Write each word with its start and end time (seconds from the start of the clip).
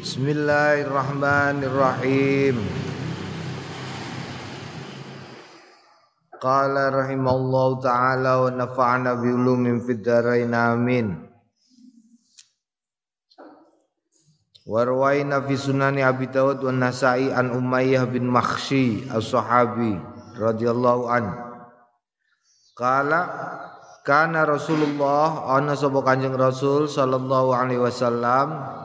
Bismillahirrahmanirrahim. 0.00 2.56
Qala 6.40 6.88
rahimallahu 6.88 7.84
taala 7.84 8.40
wa 8.40 8.48
nafa'ana 8.48 9.20
bi 9.20 9.28
ulumin 9.28 9.84
fid 9.84 10.00
dharain 10.00 10.56
amin. 10.56 11.20
Warwaina 14.64 15.44
fi 15.44 15.60
sunani 15.60 16.00
Abi 16.00 16.32
Dawud 16.32 16.64
wa 16.64 16.72
Nasa'i 16.72 17.28
an 17.28 17.52
Umayyah 17.52 18.08
bin 18.08 18.24
Makhshi 18.24 19.04
as-sahabi 19.12 20.00
radhiyallahu 20.40 21.12
an. 21.12 21.28
Qala 22.72 23.20
kana 24.08 24.48
Rasulullah 24.48 25.60
ana 25.60 25.76
sapa 25.76 26.00
Kanjeng 26.00 26.40
Rasul 26.40 26.88
sallallahu 26.88 27.52
alaihi 27.52 27.84
wasallam 27.84 28.80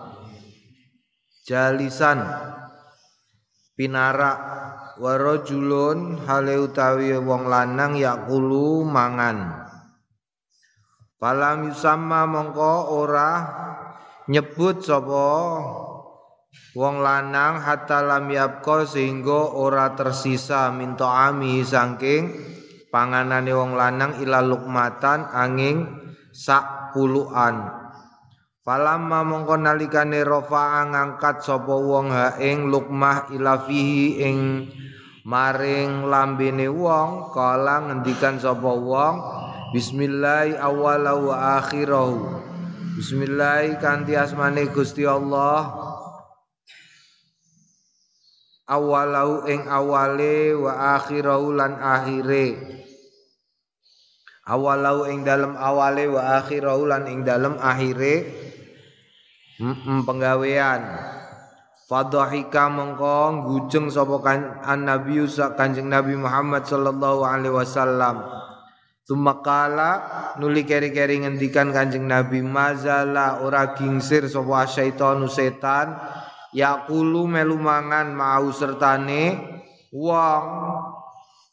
jalisan 1.45 2.25
pinara 3.77 4.33
warajulun 4.97 6.25
hale 6.25 6.57
utawi 6.57 7.13
wong 7.21 7.45
lanang 7.45 7.93
yakulu 7.93 8.81
mangan. 8.81 9.69
Falam 11.21 11.69
yusamma 11.69 12.25
mongko 12.25 12.97
ora 12.97 13.31
nyebut 14.25 14.81
sapa 14.81 15.29
wong 16.73 16.95
lanang 17.05 17.61
hatta 17.61 18.01
lam 18.01 18.25
yapko 18.25 18.83
sehingga 18.89 19.53
ora 19.53 19.93
tersisa 19.93 20.73
minta 20.73 21.29
ami 21.29 21.61
saking 21.61 22.33
panganane 22.89 23.53
wong 23.53 23.77
lanang 23.77 24.17
ila 24.17 24.41
lukmatan 24.41 25.29
angin 25.29 25.87
sak 26.33 26.91
puluhan 26.91 27.84
Falamma 28.65 29.21
mongko 29.21 29.61
nalikane 29.61 30.25
rafa'a 30.25 30.89
ngangkat 30.89 31.45
sapa 31.45 31.69
wong 31.69 32.09
ha 32.09 32.33
ing 32.41 32.73
lukmah 32.73 33.29
ila 33.37 33.61
fihi 33.61 34.25
ing 34.25 34.65
maring 35.21 36.09
lambene 36.09 36.65
wong 36.65 37.29
kala 37.29 37.85
ngendikan 37.85 38.41
sapa 38.41 38.73
wong 38.73 39.21
bismillah 39.69 40.57
awwala 40.57 41.13
wa 41.13 41.61
akhirahu. 41.61 42.41
Bismillah 42.97 43.69
kanthi 43.77 44.17
asmane 44.17 44.65
Gusti 44.73 45.05
Allah. 45.05 45.69
Awalau 48.65 49.45
ing 49.45 49.69
awale 49.69 50.57
wa 50.57 50.97
akhirahu 50.97 51.53
lan 51.53 51.77
akhire. 51.77 52.57
Awalau 54.49 55.05
ing 55.05 55.21
dalem 55.21 55.53
awale 55.53 56.09
wa 56.09 56.41
akhirahu 56.41 56.89
lan 56.89 57.05
ing 57.05 57.21
dalem 57.21 57.61
akhire 57.61 58.44
Mm 59.55 60.03
penggawean 60.03 60.83
Fadhahika 61.85 62.67
mongko 62.67 63.45
gujeng 63.45 63.87
sapa 63.93 64.17
kan 64.19 64.39
Nabi 64.83 65.21
Kanjeng 65.55 65.85
Nabi 65.85 66.17
Muhammad 66.17 66.65
sallallahu 66.65 67.21
alaihi 67.21 67.53
wasallam. 67.53 68.25
Tumakala 69.05 70.01
nuli 70.41 70.65
keri-keri 70.65 71.21
ngendikan 71.21 71.69
Kanjeng 71.69 72.09
Nabi 72.09 72.41
mazala 72.41 73.45
ora 73.45 73.77
gingsir 73.77 74.25
sapa 74.25 74.65
syaitanu 74.65 75.29
setan 75.29 75.93
yaqulu 76.57 77.29
melu 77.29 77.55
mangan 77.61 78.11
mau 78.17 78.49
sertane 78.49 79.39
wong 79.93 80.43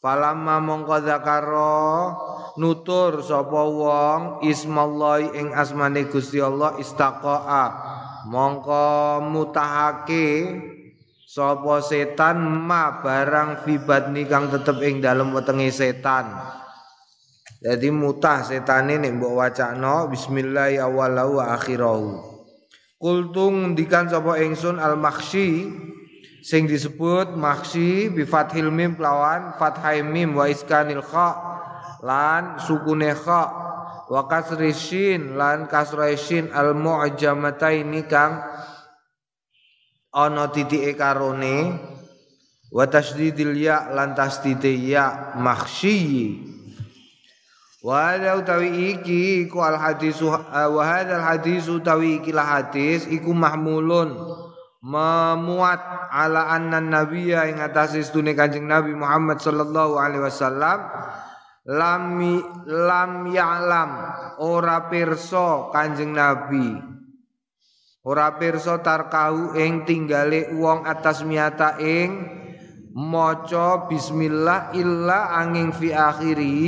Falamma 0.03 0.59
mongko 0.59 0.97
zakaro 1.07 1.87
nutur 2.57 3.25
sapa 3.25 3.61
wong 3.65 4.45
ismallahi 4.45 5.33
ing 5.37 5.47
asmane 5.57 6.05
Gusti 6.05 6.37
Allah 6.37 6.77
istaqaa 6.77 7.67
mongko 8.29 9.19
mutahake 9.25 10.27
sapa 11.33 11.81
setan 11.81 12.37
ma 12.39 13.01
barang 13.01 13.65
fibatni 13.65 14.29
kang 14.29 14.53
tetep 14.53 14.77
ing 14.85 15.01
dalem 15.01 15.33
wetenge 15.33 15.73
setan. 15.73 16.29
Jadi 17.63 17.87
mutah 17.95 18.43
setane 18.43 18.99
nek 18.99 19.23
mbok 19.23 19.39
wacana 19.39 20.11
bismillah 20.11 20.83
awalahu 20.83 21.39
wa 21.39 21.55
akhirahu. 21.55 22.19
Kultung 22.99 23.71
ndikan 23.71 24.11
sapa 24.11 24.35
ingsun 24.43 24.83
al 24.83 24.99
makhsi 24.99 25.71
sing 26.43 26.67
disebut 26.67 27.39
makhsi 27.39 28.11
bi 28.11 28.27
fathil 28.27 28.67
mim 28.67 28.99
lawan 28.99 29.55
fathai 29.55 30.03
wa 30.03 30.43
iskanil 30.51 30.99
kha 30.99 31.29
lan 32.03 32.59
sukune 32.59 33.15
kha. 33.15 33.43
Wa 34.11 34.27
kasrishin 34.27 35.39
lan 35.39 35.71
kasrishin 35.71 36.51
al 36.51 36.75
mu'jamataini 36.75 38.03
kang 38.11 38.43
ana 40.11 40.51
titike 40.51 40.99
karone. 40.99 41.79
Wa 42.73 42.83
tasdidil 42.89 43.55
ya 43.55 43.87
lan 43.95 44.11
tasdide 44.11 44.75
ya 44.75 45.33
makhsyi. 45.39 46.51
Wa 47.83 48.15
hadza 48.15 48.39
utawi 48.39 48.95
iki 48.95 49.43
iku 49.47 49.59
al 49.59 49.75
hadis 49.75 50.19
wa 50.23 50.83
hadzal 50.83 51.19
hadis 51.19 51.67
utawi 51.67 52.23
iki 52.23 52.31
lah 52.31 52.47
hadis 52.59 53.03
iku 53.11 53.35
mahmulun 53.35 54.15
memuat 54.83 55.79
ala 56.11 56.47
anna 56.51 56.79
nabiyya 56.79 57.47
ing 57.51 57.59
atase 57.59 58.03
sedune 58.03 58.35
Kanjeng 58.35 58.67
Nabi 58.67 58.91
Muhammad 58.95 59.39
sallallahu 59.39 59.95
alaihi 59.99 60.23
wasallam 60.23 60.91
lami 61.67 62.43
lam 62.67 63.31
ya'lam. 63.31 63.91
Ora 64.43 64.91
pirsa 64.91 65.71
Kanjeng 65.71 66.11
Nabi. 66.11 66.67
Ora 68.03 68.35
pirsa 68.35 68.83
tarkahu 68.83 69.55
ing 69.55 69.87
tinggale 69.87 70.51
wong 70.59 70.83
atas 70.83 71.23
miata 71.23 71.79
ing 71.79 72.27
maca 72.91 73.87
bismillah 73.87 74.75
illa 74.75 75.31
angin 75.39 75.71
fi 75.71 75.95
akhiri 75.95 76.67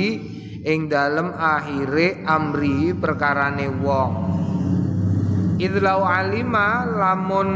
ing 0.64 0.88
dalem 0.88 1.36
akhire 1.36 2.24
amri 2.24 2.96
perkarane 2.96 3.68
wong. 3.84 4.12
Idlau 5.60 6.04
alima 6.08 6.88
lamun 6.88 7.50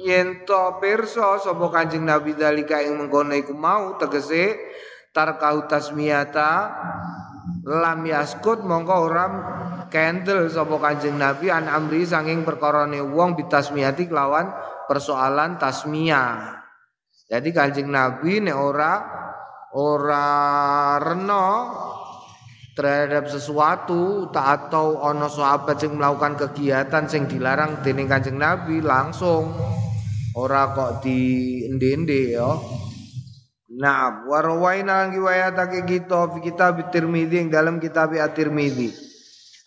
yen 0.00 0.44
to 0.44 0.76
pirsa 0.80 1.40
sapa 1.40 1.64
Kanjeng 1.72 2.04
Nabi 2.04 2.36
dalika 2.36 2.80
ing 2.84 3.00
mengkono 3.00 3.32
iku 3.32 3.56
mau 3.56 3.96
tegese 3.96 4.56
tarkau 5.12 5.66
tasmiyata 5.66 6.52
lam 7.68 8.00
yaskut 8.04 8.64
mongko 8.64 8.96
ora 8.96 9.26
kendel 9.92 10.48
sapa 10.48 10.76
Kanjeng 10.80 11.16
Nabi 11.16 11.48
an 11.48 11.68
amri 11.68 12.04
sanging 12.04 12.44
perkarane 12.44 13.00
wong 13.00 13.36
bitasmiyati 13.36 14.08
kelawan 14.08 14.52
persoalan 14.88 15.56
tasmiyah. 15.60 16.60
Jadi 17.28 17.48
Kanjeng 17.52 17.92
Nabi 17.92 18.40
nek 18.40 18.56
ora 18.56 18.92
ora 19.76 20.28
reno 20.96 21.48
terhadap 22.72 23.26
sesuatu 23.26 24.30
tak 24.30 24.70
atau 24.70 25.02
ono 25.02 25.26
sahabat 25.26 25.82
yang 25.82 25.98
melakukan 25.98 26.38
kegiatan 26.46 27.04
sing 27.10 27.26
dilarang 27.26 27.82
dening 27.82 28.06
Kanjeng 28.08 28.38
Nabi 28.38 28.80
langsung 28.80 29.50
ora 30.38 30.70
kok 30.72 31.02
di 31.02 31.18
ende-ende 31.66 32.38
ya 32.38 32.54
Naam 33.78 34.26
wa 34.26 34.42
rawaina 34.42 35.06
lan 35.06 35.14
riwayatake 35.14 35.86
kita 35.86 36.34
fi 36.34 36.38
kitab 36.50 36.90
Tirmizi 36.90 37.46
ing 37.46 37.46
dalam 37.46 37.78
kitab 37.78 38.10
At-Tirmizi. 38.10 38.90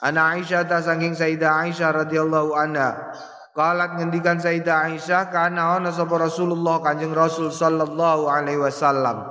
Ana 0.03 0.35
Aisyah 0.35 0.67
ta 0.67 0.83
saking 0.83 1.15
Sayyidah 1.15 1.63
Aisyah 1.63 2.03
radhiyallahu 2.03 2.51
anha. 2.51 3.15
Qalat 3.55 3.95
ngendikan 3.95 4.35
Sayyidah 4.35 4.91
Aisyah 4.91 5.31
kana 5.31 5.79
ana 5.79 5.95
sapa 5.95 6.19
Rasulullah 6.19 6.83
Kanjeng 6.83 7.15
Rasul 7.15 7.55
sallallahu 7.55 8.27
alaihi 8.27 8.59
wasallam. 8.59 9.23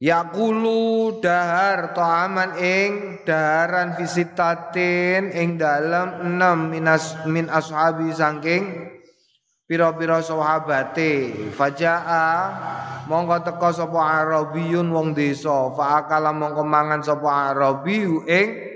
Yaqulu 0.00 1.20
dahar 1.20 1.92
ta'aman 1.92 2.56
ing 2.56 3.20
daharan 3.28 4.00
visitatin 4.00 5.28
ing 5.28 5.60
dalam 5.60 6.24
enam 6.24 6.72
minas 6.72 7.20
min 7.28 7.52
ashabi 7.52 8.08
saking 8.08 8.79
pira-pira 9.70 10.18
sahabate 10.18 11.30
fajaa 11.54 12.26
mongko 13.06 13.46
teka 13.46 13.70
sapa 13.70 14.02
arabiyun 14.02 14.90
wong 14.90 15.14
desa 15.14 15.70
fa 15.78 16.02
akala 16.02 16.34
mongko 16.34 16.66
mangan 16.66 17.06
sapa 17.06 17.54
arabiyu 17.54 18.26
ing 18.26 18.66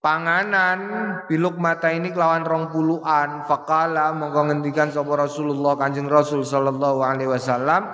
panganan 0.00 0.80
biluk 1.28 1.60
mata 1.60 1.92
ini 1.92 2.08
kelawan 2.08 2.48
rong 2.48 2.72
puluhan 2.72 3.44
fakala 3.44 4.16
mongko 4.16 4.48
ngendikan 4.48 4.88
sapa 4.88 5.12
Rasulullah 5.28 5.76
Kanjeng 5.76 6.08
Rasul 6.08 6.40
sallallahu 6.40 7.04
alaihi 7.04 7.28
wasallam 7.28 7.84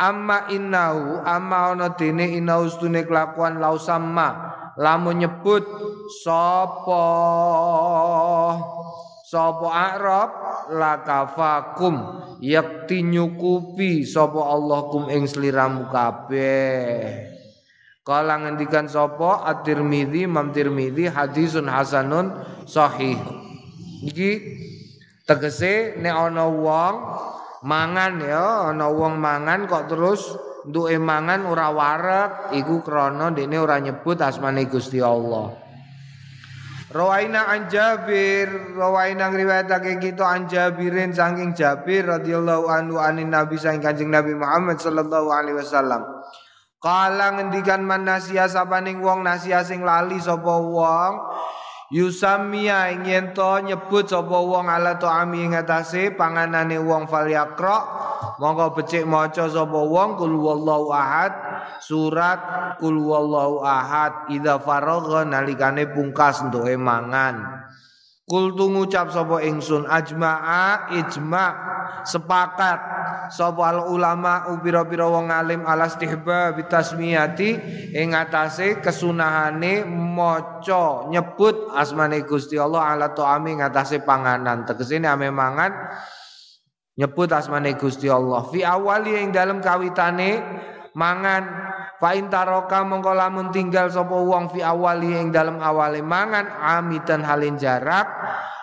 amma 0.00 0.48
innahu 0.48 1.20
amma 1.20 1.76
ana 1.76 1.92
dene 1.92 2.32
innahu 2.32 2.72
stune 2.72 3.04
kelakuan 3.04 3.60
lausamma 3.60 4.56
lamun 4.80 5.20
nyebut 5.20 5.68
sapa 6.24 7.04
sapa 9.32 9.68
Arab 9.72 10.30
lakafakum 10.76 12.20
yakti 12.44 13.00
nyukupi 13.00 14.04
sapa 14.04 14.36
Allah 14.36 14.92
kum 14.92 15.08
ing 15.08 15.24
sliramu 15.24 15.88
kabeh 15.88 17.32
Kala 18.02 18.34
ngendikan 18.34 18.90
sapa 18.90 19.46
At-Tirmizi 19.46 20.26
Imam 20.26 20.50
Tirmizi 20.50 21.06
hadisun 21.06 21.70
hasanun 21.70 22.34
sahih. 22.66 23.14
Iki 24.02 24.30
Tegese 25.22 26.02
nek 26.02 26.10
ana 26.10 26.50
wong 26.50 26.94
mangan 27.62 28.18
ya, 28.18 28.74
ana 28.74 28.90
wong 28.90 29.22
mangan 29.22 29.70
kok 29.70 29.86
terus 29.86 30.34
duwe 30.66 30.98
mangan 30.98 31.46
ora 31.46 31.70
warek 31.70 32.58
iku 32.58 32.82
krana 32.82 33.30
dene 33.30 33.54
ora 33.54 33.78
nyebut 33.78 34.18
asmane 34.18 34.66
Gusti 34.66 34.98
Allah. 34.98 35.61
Rawaina 36.92 37.48
an 37.48 37.72
Jabir, 37.72 38.76
rawaina 38.76 39.32
ngriwayatake 39.32 39.96
kita 39.96 40.28
an 40.28 40.44
Jabirin 40.44 41.16
saking 41.16 41.56
Jabir 41.56 42.04
radhiyallahu 42.04 42.68
anhu 42.68 43.00
anin 43.00 43.32
Nabi 43.32 43.56
saking 43.56 43.80
Kanjeng 43.80 44.12
Nabi 44.12 44.36
Muhammad 44.36 44.76
sallallahu 44.76 45.32
alaihi 45.32 45.56
wasallam. 45.56 46.04
Kala 46.84 47.32
ngendikan 47.40 47.80
man 47.80 48.04
nasia 48.04 48.44
sapaning 48.44 49.00
wong 49.00 49.24
nasia 49.24 49.64
sing 49.64 49.80
lali 49.80 50.20
sapa 50.20 50.52
wong 50.60 51.12
Yusamia 51.92 52.88
ingin 52.92 53.32
to 53.36 53.64
nyebut 53.64 54.08
sapa 54.08 54.36
wong 54.40 54.68
ala 54.68 54.96
to 55.00 55.08
ami 55.08 55.48
ing 55.48 55.56
atase 55.56 56.12
panganane 56.12 56.76
wong 56.76 57.08
falyakra 57.08 57.84
monggo 58.36 58.72
becik 58.76 59.04
maca 59.08 59.48
sapa 59.48 59.80
wong 59.80 60.16
kul 60.16 60.32
wallahu 60.40 60.88
ahad 60.92 61.32
surat 61.80 62.40
kul 62.78 62.98
wallahu 62.98 63.62
ahad 63.62 64.30
idza 64.32 64.58
faragha 64.62 65.26
nalikane 65.26 65.90
pungkas 65.90 66.42
entuke 66.42 66.74
mangan. 66.78 67.62
Kul 68.22 68.54
tu 68.54 68.70
ngucap 68.70 69.10
sapa 69.10 69.42
ingsun 69.42 69.84
ajma'a 69.84 70.94
ijma 70.94 71.46
sepakat. 72.06 72.80
Sapa 73.34 73.62
al 73.74 73.90
ulama 73.90 74.46
upira-pira 74.52 75.04
wong 75.10 75.28
alim 75.32 75.66
ala 75.66 75.90
stihba 75.90 76.54
bitasmiyati 76.54 77.50
ing 77.92 78.14
atase 78.14 78.78
kesunahane 78.78 79.84
maca 79.88 81.10
nyebut 81.10 81.74
asmane 81.74 82.22
Gusti 82.22 82.56
Allah 82.56 82.94
ala 82.94 83.08
taami 83.10 83.58
ing 83.58 83.60
atase 83.60 84.00
panganan. 84.00 84.64
Tegese 84.70 85.02
ame 85.02 85.28
mangan 85.28 85.72
nyebut 86.96 87.28
asmane 87.32 87.74
Gusti 87.74 88.06
Allah. 88.06 88.46
Fi 88.48 88.62
awali 88.62 89.18
ing 89.18 89.34
dalam 89.34 89.58
kawitane 89.58 90.40
mangan. 90.96 91.44
Fa 92.02 92.18
intaroka 92.18 92.82
mongko 92.82 93.12
lamun 93.14 93.54
tinggal 93.54 93.86
sapa 93.88 94.12
wong 94.12 94.50
fi 94.50 94.60
awali 94.64 95.14
ing 95.14 95.30
dalem 95.30 95.62
awale 95.62 96.02
mangan 96.02 96.48
amitan 96.60 97.22
halin 97.22 97.54
jarak. 97.54 98.08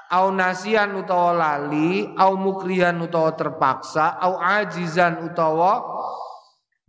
Au 0.09 0.33
nasian 0.33 0.97
utawa 0.97 1.37
lali 1.37 2.17
au 2.17 2.33
mukrihan 2.33 2.97
utawa 2.97 3.37
terpaksa 3.37 4.17
au 4.17 4.41
ajizan 4.41 5.21
utawa 5.21 5.85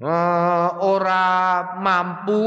uh, 0.01 0.69
ora 0.81 1.25
mampu 1.77 2.41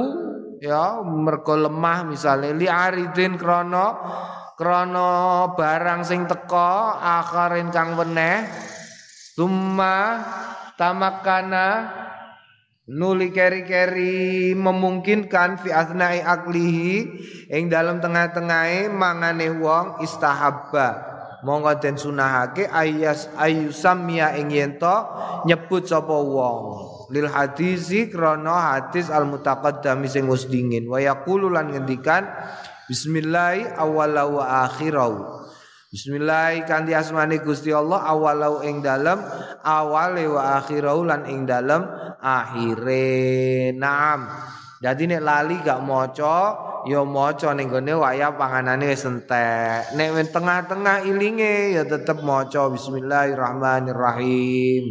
ya 0.57 0.98
mergo 1.06 1.54
lemah 1.54 2.10
misalnya 2.10 2.57
li 2.57 2.66
aridin 2.66 3.38
krono 3.38 4.01
krono 4.57 5.54
barang 5.54 6.01
sing 6.01 6.25
teko 6.25 6.98
akharin 6.98 7.69
kang 7.69 7.94
weneh. 7.94 8.42
Tumma 9.38 10.25
tamakana 10.78 11.66
Nuli 12.83 13.31
keri-keri 13.31 14.51
memungkinkan 14.59 15.56
fi 15.56 15.71
asnai 15.71 16.19
aklihi 16.19 16.95
ing 17.47 17.71
dalam 17.71 18.03
tengah-tengahe 18.03 18.91
mangane 18.91 19.56
wong 19.56 20.03
istahabba. 20.03 21.15
Monggo 21.47 21.71
den 21.80 21.95
sunahake 21.95 22.68
ayas 22.68 23.31
ayusamia 23.39 24.35
ing 24.35 24.51
yento 24.51 25.07
nyebut 25.47 25.88
sapa 25.88 26.12
wong. 26.12 26.83
Lil 27.15 27.31
hadisi 27.31 28.12
krana 28.12 28.75
hadis 28.75 29.07
al 29.07 29.31
mutaqaddami 29.31 30.12
sing 30.12 30.27
wis 30.27 30.44
dingin. 30.51 30.83
Wa 30.83 31.00
yaqulu 31.00 31.56
lan 31.56 31.71
ngendikan 31.71 32.27
bismillah 32.91 33.80
awwala 33.80 34.27
wa 34.27 34.44
akhirau 34.68 35.44
Bismillah 35.94 36.57
kanthi 36.66 36.98
asmane 36.98 37.38
Gusti 37.45 37.69
Allah 37.69 38.01
awalau 38.10 38.66
ing 38.66 38.81
dalem 38.81 39.22
awale 39.62 40.25
wa 40.25 40.57
akhirau 40.57 41.06
lan 41.06 41.30
ing 41.30 41.45
dalem 41.45 41.86
akhire. 42.18 43.69
Naam. 43.78 44.25
Jadi 44.81 45.06
nek 45.06 45.22
lali 45.22 45.54
gak 45.62 45.86
maca 45.86 46.57
ya 46.90 47.06
maca 47.06 47.54
ning 47.54 47.69
gone 47.69 47.94
wayah 47.94 48.34
panganane 48.34 48.90
wis 48.90 49.06
entek. 49.06 49.94
Nek 49.94 50.34
tengah-tengah 50.34 51.06
ilinge 51.06 51.78
ya 51.78 51.86
tetep 51.86 52.25
maca 52.25 52.74
bismillahirrahmanirrahim. 52.74 54.84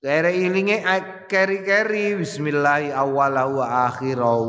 Kere 0.00 0.32
ilinge 0.32 0.80
keri-keri 1.28 2.16
bismillah 2.16 2.88
awalau 2.96 3.60
wa 3.60 3.84
akhirau. 3.84 4.48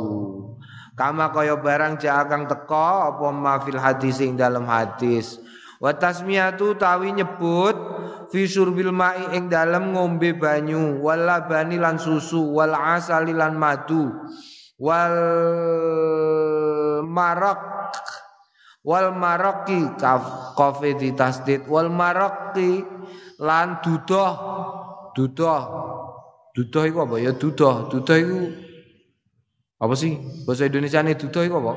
Kama 0.96 1.36
kaya 1.36 1.60
barang 1.60 2.00
jak 2.00 2.32
kang 2.32 2.48
teka 2.48 3.12
apa 3.12 3.28
ma 3.36 3.60
fil 3.60 3.84
hadis 3.84 4.24
ing 4.24 4.40
dalam 4.40 4.64
hadis. 4.64 5.43
Wa 5.84 5.92
tasmiyatu 5.92 6.80
tawi 6.80 7.12
nyebut 7.12 7.76
fi 8.32 8.48
surbil 8.48 8.96
mai 8.96 9.36
ing 9.36 9.52
dalem 9.52 9.92
ngombe 9.92 10.32
banyu 10.32 11.04
wal 11.04 11.28
labani 11.28 11.76
lan 11.76 12.00
susu 12.00 12.40
wal 12.56 12.72
asali 12.72 13.36
lan 13.36 13.60
madu 13.60 14.08
wal 14.80 15.20
marak 17.04 17.60
wal 18.80 19.12
kofe 20.56 20.96
di 20.96 21.12
tasdid 21.12 21.68
wal 21.68 21.92
maraki 21.92 22.88
lan 23.44 23.84
dudoh 23.84 24.32
dudoh. 25.12 25.62
Dudoh 26.54 26.84
iku 26.86 27.04
apa 27.06 27.16
ya? 27.18 27.32
Dudoh. 27.34 27.90
Dudoh 27.90 28.18
iku 28.18 28.40
apa 29.84 29.94
sih? 29.98 30.16
Bahasa 30.46 30.70
Indonesia 30.70 31.02
ini 31.02 31.18
dudoh 31.18 31.44
iku 31.44 31.56
apa? 31.60 31.74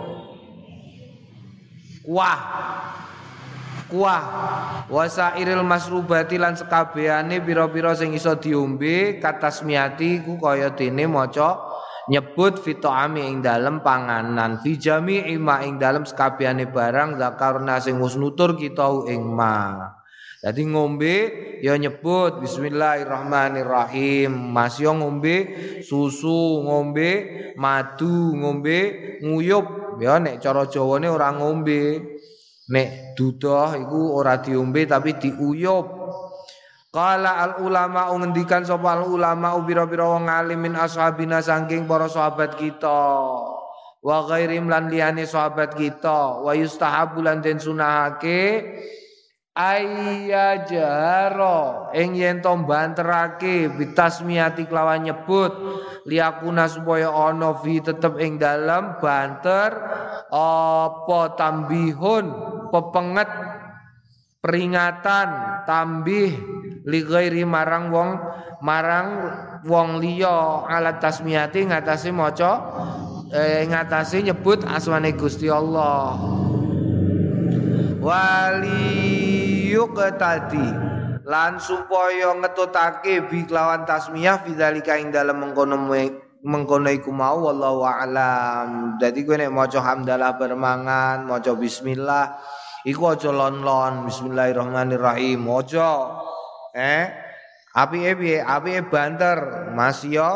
Kuah 2.06 2.40
kuah 3.96 4.22
wasairil 4.92 5.64
masrubati 5.64 6.36
lan 6.36 6.52
sekabehane 6.52 7.40
pira-pira 7.40 7.96
sing 7.96 8.12
iso 8.12 8.36
diombe 8.36 9.16
katasmiati 9.16 10.20
ku 10.20 10.36
kaya 10.36 10.76
dene 10.76 11.08
maca 11.08 11.56
nyebut 12.12 12.60
fitoami 12.60 13.24
ing 13.24 13.40
dalem 13.40 13.80
panganan 13.80 14.60
fi 14.60 14.76
jami'i 14.76 15.40
ma 15.40 15.64
ing 15.64 15.80
dalem 15.80 16.04
sekabehane 16.04 16.68
barang 16.68 17.16
zakarna 17.16 17.80
sing 17.80 17.96
wis 17.96 18.20
nutur 18.20 18.52
kita 18.52 19.08
ing 19.08 19.24
ma 19.24 19.96
Jadi 20.46 20.62
ngombe 20.68 21.14
ya 21.58 21.74
nyebut 21.74 22.38
bismillahirrahmanirrahim. 22.38 24.30
Mas 24.30 24.78
yo 24.78 24.94
ngombe 24.94 25.50
susu, 25.82 26.62
ngombe 26.62 27.26
madu, 27.58 28.36
ngombe 28.38 28.78
nguyup. 29.26 29.98
Ya 29.98 30.22
nek 30.22 30.38
cara 30.38 30.70
Jawane 30.70 31.10
ora 31.10 31.34
ngombe. 31.34 32.14
Nek 32.66 33.14
dudoh 33.14 33.78
iku 33.78 34.18
ora 34.18 34.42
diombe 34.42 34.82
tapi 34.90 35.14
diuyup. 35.14 35.86
Kala 36.90 37.44
al 37.44 37.52
ulama 37.62 38.08
ngendikan 38.16 38.64
sapa 38.64 38.96
al 38.96 39.04
ulama 39.06 39.54
ubira-bira 39.54 40.08
wong 40.08 40.26
alim 40.32 40.64
min 40.64 40.74
ashabina 40.74 41.44
saking 41.44 41.84
para 41.84 42.08
sahabat 42.08 42.56
kita. 42.56 43.02
Wa 44.06 44.22
ghairim 44.26 44.70
lan 44.70 44.86
liyane 44.86 45.26
sahabat 45.26 45.74
kita, 45.74 46.40
wa 46.40 46.54
yustahabu 46.54 47.26
lan 47.26 47.42
den 47.42 47.58
sunahake 47.58 48.62
ayyajaro. 49.56 51.48
Ing 51.96 52.12
yen 52.12 52.44
to 52.44 52.52
banterake 52.68 53.72
bitasmiyati 53.72 54.68
kelawan 54.68 55.08
nyebut 55.08 55.56
liakuna 56.04 56.68
supaya 56.68 57.08
ana 57.08 57.56
fi 57.58 57.80
tetep 57.80 58.20
ing 58.20 58.36
dalem 58.36 59.00
banter 59.00 59.72
apa 60.28 61.20
tambihun 61.40 62.28
pepenget 62.68 63.32
peringatan 64.44 65.28
tambih 65.66 66.36
li 66.86 67.00
ghairi 67.02 67.42
marang 67.42 67.90
wong 67.90 68.14
marang 68.62 69.08
wong 69.66 69.98
liya 69.98 70.62
alat 70.70 71.02
tasmiyati 71.02 71.66
ngatasi 71.66 72.14
maca 72.14 72.52
eh, 73.34 73.66
ngatasi 73.66 74.22
nyebut 74.30 74.62
asmane 74.62 75.18
Gusti 75.18 75.50
Allah 75.50 76.14
waliyuk 79.66 79.98
tadi. 80.14 80.62
Lan 81.26 81.58
supaya 81.58 82.30
ngetutake 82.38 83.26
bi 83.26 83.50
kelawan 83.50 83.82
tasmiyah 83.82 84.46
fidzalika 84.46 84.94
ing 84.94 85.10
dalem 85.10 85.42
mengkono 85.42 85.74
mengkono 86.46 86.86
iku 86.86 87.10
mau 87.10 87.50
wallahu 87.50 87.82
alam. 87.82 88.94
Dadi 89.02 89.26
kowe 89.26 89.34
nek 89.34 89.50
maca 89.50 89.82
hamdalah 89.82 90.38
bermangan 90.38 91.26
maca 91.26 91.50
bismillah 91.58 92.38
iku 92.86 93.18
aja 93.18 93.34
lon-lon. 93.34 94.06
Bismillahirrahmanirrahim. 94.06 95.42
Aja 95.50 96.14
eh? 96.70 97.10
Api 97.74 98.06
piye? 98.14 98.38
Api 98.38 98.86
banter? 98.86 99.74
Mas 99.74 100.06
yo 100.06 100.30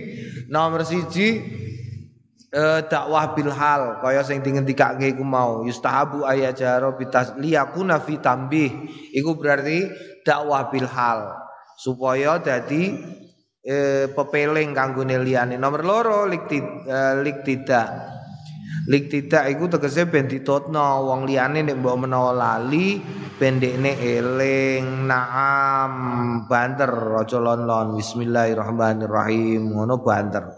nomor 0.51 0.83
siji 0.83 1.39
eh, 2.53 2.81
dakwah 2.85 3.33
bil 3.33 3.49
hal 3.49 4.03
kaya 4.05 4.21
sing 4.21 4.45
dingendikake 4.45 5.17
iku 5.17 5.25
mau 5.25 5.65
yustahabu 5.65 6.29
ayajaro 6.29 7.01
bitas 7.01 7.33
liyakuna 7.41 8.03
fi 8.05 8.21
tambih 8.21 8.71
iku 9.17 9.41
berarti 9.41 9.89
dakwah 10.23 10.69
bil 10.69 10.85
hal 10.85 11.33
supaya 11.81 12.39
dadi 12.39 12.93
eh, 13.65 14.07
pepeling 14.13 14.77
kanggo 14.77 15.03
liyane 15.03 15.57
nomor 15.57 15.81
loro 15.81 16.29
lik, 16.29 16.53
eh, 16.53 17.15
lik 17.25 17.41
tidak 18.83 18.91
lik 18.91 19.05
tidak 19.15 19.45
iku 19.55 19.65
tegese 19.71 20.11
ben 20.11 20.27
ditutno 20.27 21.07
wong 21.07 21.23
liyane 21.31 21.63
nek 21.63 21.79
mbok 21.79 22.03
menawa 22.03 22.35
lali 22.35 22.99
pendekne 23.39 23.95
eling 23.95 25.07
naam 25.07 25.93
banter 26.51 26.91
aja 26.91 27.39
lon-lon. 27.39 27.95
Bismillahirrahmanirrahim. 27.95 29.71
Ngono 29.71 30.03
banter. 30.03 30.51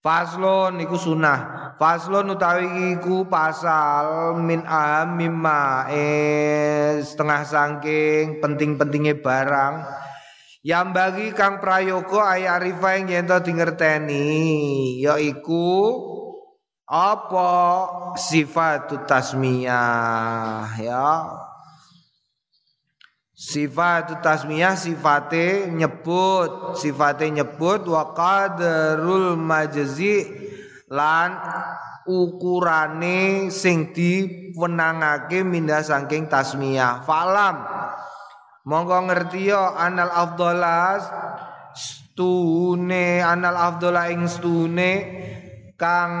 Faslon 0.00 0.80
iku 0.84 0.96
sunah. 0.96 1.72
Faslon 1.80 2.36
utawi 2.36 2.96
iku 3.00 3.24
pasal 3.24 4.36
min 4.36 4.60
aham 4.64 5.16
mimma 5.16 5.88
eh, 5.88 7.00
setengah 7.00 7.40
sangking 7.44 8.40
penting-pentingnya 8.44 9.20
barang. 9.20 9.74
Yang 10.60 10.86
bagi 10.92 11.26
kang 11.32 11.56
prayoga 11.56 12.36
ayat 12.36 12.60
arifa 12.60 13.00
yang 13.00 13.08
yen 13.08 13.24
to 13.24 13.40
dingerteni 13.40 14.28
yaiku 15.00 16.19
apa 16.90 17.50
sifat 18.18 18.90
tasmiyah 19.06 20.74
ya? 20.82 21.08
Sifat 23.30 24.20
tasmiyah 24.20 24.74
sifate 24.74 25.70
nyebut, 25.70 26.76
sifate 26.76 27.30
nyebut 27.30 27.86
wa 27.86 28.10
qadarul 28.12 29.38
majzi 29.38 30.28
lan 30.90 31.38
ukurane 32.10 33.48
sing 33.54 33.94
diwenangake 33.94 35.46
minda 35.46 35.80
saking 35.80 36.26
tasmiyah. 36.26 37.06
Falam. 37.06 37.64
Monggo 38.66 39.08
ngerti 39.08 39.48
yo 39.48 39.72
anal 39.72 40.12
afdalas 40.12 41.08
stune 41.72 43.24
anal 43.24 43.56
afdala 43.56 44.12
ing 44.12 44.28
stune 44.28 44.92
kang 45.80 46.12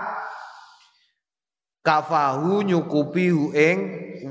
kafahu 1.88 2.67
nyukupi 2.67 3.31
hu 3.31 3.55
ing 3.55 3.79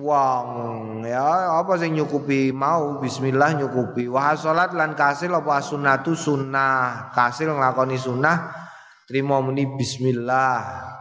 wong. 0.05 1.09
Ya 1.09 1.57
apa 1.57 1.81
sing 1.81 1.97
nyukupi 1.97 2.53
mau? 2.53 3.01
Bismillah 3.01 3.57
nyukupi. 3.57 4.13
Wa 4.13 4.37
salat 4.37 4.77
lan 4.77 4.93
kasil 4.93 5.33
apa 5.33 5.65
sunnatu 5.65 6.13
sunnah? 6.13 7.09
Kasil 7.17 7.49
nglakoni 7.49 7.97
sunnah 7.97 8.66
trimo 9.07 9.39
muni 9.39 9.65
bismillah. 9.79 10.93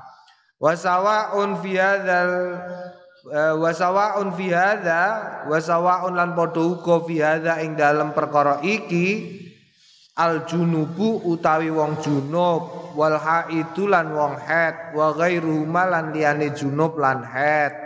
Wasawaun 0.61 1.59
fi 1.59 1.75
hadzal 1.75 2.31
eh, 3.33 3.53
wasawaun 3.57 4.33
fi 4.37 4.53
hadza 4.53 5.01
wasawaun 5.49 6.13
lan 6.13 6.37
padha 6.37 6.61
uga 6.61 6.95
fi 7.03 7.15
hadza 7.19 7.59
ing 7.65 7.73
dalem 7.73 8.13
perkara 8.13 8.61
iki 8.61 9.35
al 10.15 10.45
junubu 10.47 11.25
utawi 11.27 11.73
wong 11.73 11.99
junub 11.99 12.95
wal 12.95 13.19
haidu 13.19 13.89
lan 13.89 14.15
wong 14.15 14.39
haid 14.39 14.95
wa 14.95 15.11
ghairu 15.11 15.67
lan 15.67 16.15
liyane 16.15 16.53
junub 16.55 16.95
lan 17.01 17.25
haid 17.25 17.83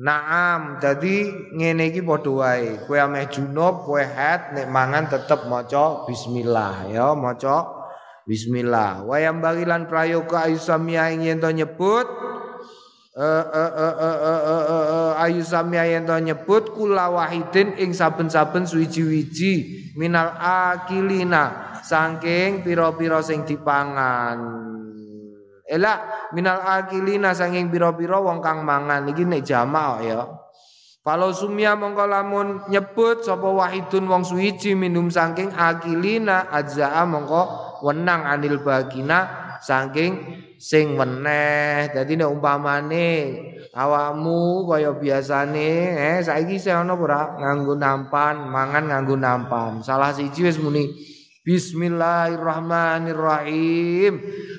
Naam, 0.00 0.80
jadi 0.80 1.28
ngene 1.52 1.92
iki 1.92 2.00
padha 2.00 2.32
wae. 2.32 2.80
Kowe 2.88 2.96
ameh 2.96 3.28
junub, 3.28 3.84
kowe 3.84 4.00
haid 4.00 4.56
nek 4.56 4.72
mangan 4.72 5.12
tetep 5.12 5.44
maca 5.44 6.08
bismillah. 6.08 6.88
Ya, 6.88 7.12
maca 7.12 7.79
Bismillah. 8.28 9.08
Wayam 9.08 9.40
bagilan 9.40 9.88
prayoga 9.88 10.44
ayu 10.48 10.60
samia 10.60 11.08
ing 11.08 11.24
nyebut 11.24 12.08
ayu 15.20 15.42
samia 15.42 15.84
yen 15.88 16.06
nyebut 16.06 16.72
kula 16.72 17.10
wahidin 17.10 17.76
ing 17.80 17.90
saben-saben 17.92 18.64
suwiji-wiji 18.64 19.54
minal 19.98 20.32
akilina 20.38 21.76
saking 21.82 22.62
pira-pira 22.62 23.20
sing 23.24 23.42
dipangan. 23.44 24.38
Ela 25.70 26.26
minal 26.36 26.60
akilina 26.60 27.34
saking 27.34 27.70
pira-pira 27.70 28.20
wong 28.20 28.42
kang 28.44 28.62
mangan 28.62 29.08
iki 29.10 29.24
nek 29.26 29.42
jamak 29.42 30.04
ya. 30.04 30.28
Kalau 31.00 31.32
sumia 31.32 31.80
mongko 31.80 32.04
lamun 32.04 32.68
nyebut 32.68 33.24
sapa 33.24 33.48
wahidun 33.48 34.04
wong 34.04 34.22
suwiji 34.22 34.76
minum 34.76 35.08
saking 35.08 35.48
akilina 35.56 36.52
ajza 36.52 36.92
mongko 37.08 37.69
wenang 37.82 38.24
anil 38.24 38.64
bagina 38.64 39.52
saking 39.60 40.40
sing 40.56 40.96
meneh. 40.96 41.92
Dadi 41.92 42.16
nek 42.16 42.32
umpamane 42.32 43.08
awakmu 43.72 44.68
kaya 44.68 44.92
biasane 44.96 45.70
eh 45.96 46.22
saiki 46.24 46.58
sing 46.60 46.74
ana 46.76 46.94
ora 46.96 47.36
nganggo 47.36 47.74
nampan, 47.76 48.48
mangan 48.48 48.84
nganggo 48.88 49.16
nampan. 49.16 49.82
Salah 49.84 50.12
siji 50.16 50.42
wis 50.44 50.58
muni 50.60 50.88
Bismillahirrahmanirrahim. 51.40 54.12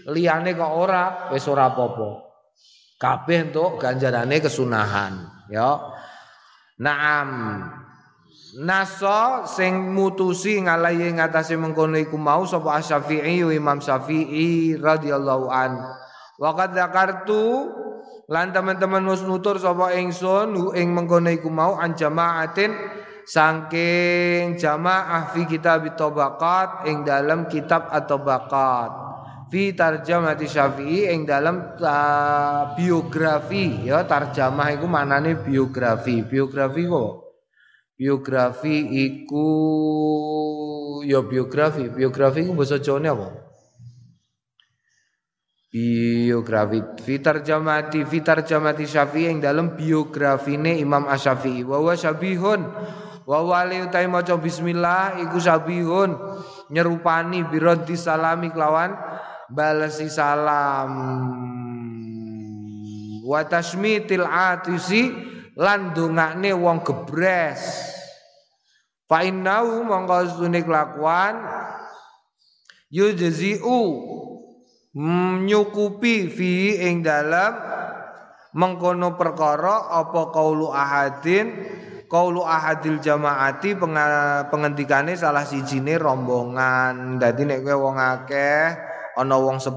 Liyane 0.09 0.57
kok 0.57 0.73
ora 0.73 1.29
wis 1.29 1.45
ora 1.45 1.69
apa-apa. 1.69 2.25
Kabeh 2.97 3.45
entuk 3.49 3.81
ganjarane 3.81 4.37
kesunahan, 4.41 5.13
ya. 5.49 5.77
Naam. 6.81 7.29
Naso 8.59 9.47
sing 9.47 9.95
mutusi 9.95 10.59
ngalahi 10.59 11.15
ngatasi 11.15 11.55
mengkono 11.55 11.95
iku 11.95 12.19
mau 12.19 12.43
sapa 12.43 12.83
Asy-Syafi'i 12.83 13.47
Imam 13.55 13.79
Syafi'i 13.79 14.75
radhiyallahu 14.75 15.47
an. 15.47 15.79
Wa 16.35 16.51
qad 16.51 16.75
dzakartu 16.75 17.71
lan 18.27 18.51
teman-teman 18.51 19.07
nus 19.07 19.23
nutur 19.23 19.55
sapa 19.55 19.95
ingsun 19.95 20.75
ing 20.75 20.91
mengkono 20.91 21.31
iku 21.31 21.47
mau 21.47 21.79
an 21.79 21.95
jamaatin 21.95 22.75
saking 23.23 24.59
jamaah 24.59 25.31
fi 25.31 25.47
kitab 25.47 25.87
tabaqat 25.95 26.91
ing 26.91 27.07
dalam 27.07 27.47
kitab 27.47 27.87
atau 27.87 28.19
bakat 28.19 28.91
fi 29.47 29.71
tarjamati 29.71 30.43
Syafi'i 30.43 31.07
ing 31.07 31.23
dalam 31.23 31.79
uh, 31.79 32.75
biografi. 32.75 33.87
Ya 33.87 34.03
tarjamah 34.03 34.75
iku 34.75 34.91
manane 34.91 35.39
biografi. 35.39 36.27
Biografi 36.27 36.83
kok 36.83 37.30
biografi 38.01 38.81
iku 39.05 39.45
ya 41.05 41.21
biografi. 41.21 41.85
Biografi 41.93 42.41
iku 42.41 42.57
bahasa 42.57 42.81
Jawa 42.81 42.97
apa? 43.05 43.27
Biografi 45.69 46.81
fitar 47.05 47.45
jamati 47.45 48.01
fitar 48.03 48.41
jamati 48.41 48.89
syafi'i 48.89 49.29
yang 49.29 49.39
dalam 49.39 49.77
biografine 49.77 50.81
Imam 50.81 51.05
Asy-Syafi'i 51.05 51.61
wa 51.61 51.77
wa 51.77 51.93
syabihun. 51.93 52.65
Wa 53.21 53.39
wali 53.45 53.85
utai 53.85 54.09
maca 54.09 54.33
bismillah 54.33 55.21
iku 55.21 55.37
syabihun. 55.37 56.17
Nyerupani 56.73 57.45
biraddi 57.45 57.93
salami 57.93 58.49
kelawan 58.49 58.97
balesi 59.47 60.09
salam. 60.09 60.91
Wa 63.21 63.45
atisi 63.45 65.30
lan 65.59 65.91
dongakne 65.91 66.55
wong 66.55 66.83
gebres. 66.85 67.59
Fa 69.07 69.27
innahu 69.27 69.83
mongko 69.83 70.39
sunik 70.39 70.67
lakuan 70.71 71.43
yujzi'u 72.87 73.81
nyukupi 75.43 76.31
fi 76.31 76.79
ing 76.87 77.03
dalam 77.03 77.59
mengkono 78.55 79.15
perkara 79.15 79.91
apa 79.91 80.31
kaulu 80.31 80.71
ahadin 80.71 81.55
kaulu 82.11 82.43
ahadil 82.43 82.99
jamaati 82.99 83.75
pengendikane 84.51 85.15
salah 85.15 85.43
sijine 85.43 85.95
rombongan. 85.99 87.19
Dadi 87.19 87.43
nek 87.47 87.63
kowe 87.67 87.91
wong 87.91 87.99
akeh 87.99 88.75
ana 89.19 89.35
wong 89.35 89.59
10 89.59 89.75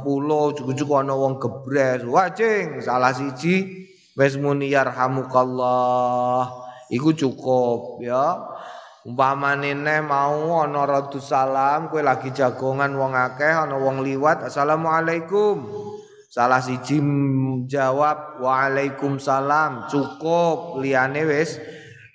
cukup-cukup 0.58 1.02
ana 1.02 1.14
wong 1.14 1.42
gebres. 1.42 2.06
Wajing 2.06 2.82
salah 2.82 3.10
siji 3.10 3.86
wis 4.14 4.38
muni 4.38 4.70
yarhamukallah. 4.70 6.50
Iku 6.90 7.14
cukup 7.14 8.02
ya. 8.02 8.54
Umpamane 9.04 9.76
neh 9.76 10.00
mau 10.00 10.64
ana 10.64 10.88
radu 10.88 11.20
salam 11.20 11.92
kowe 11.92 12.00
lagi 12.00 12.32
jagongan 12.32 12.96
wong 12.96 13.12
akeh 13.12 13.52
ana 13.52 13.76
wong 13.76 14.00
liwat 14.00 14.48
assalamualaikum. 14.48 15.60
Salah 16.32 16.58
siji 16.58 16.98
jawab 17.68 18.40
waalaikumsalam. 18.40 19.92
Cukup 19.92 20.80
liyane 20.80 21.22
wis 21.28 21.60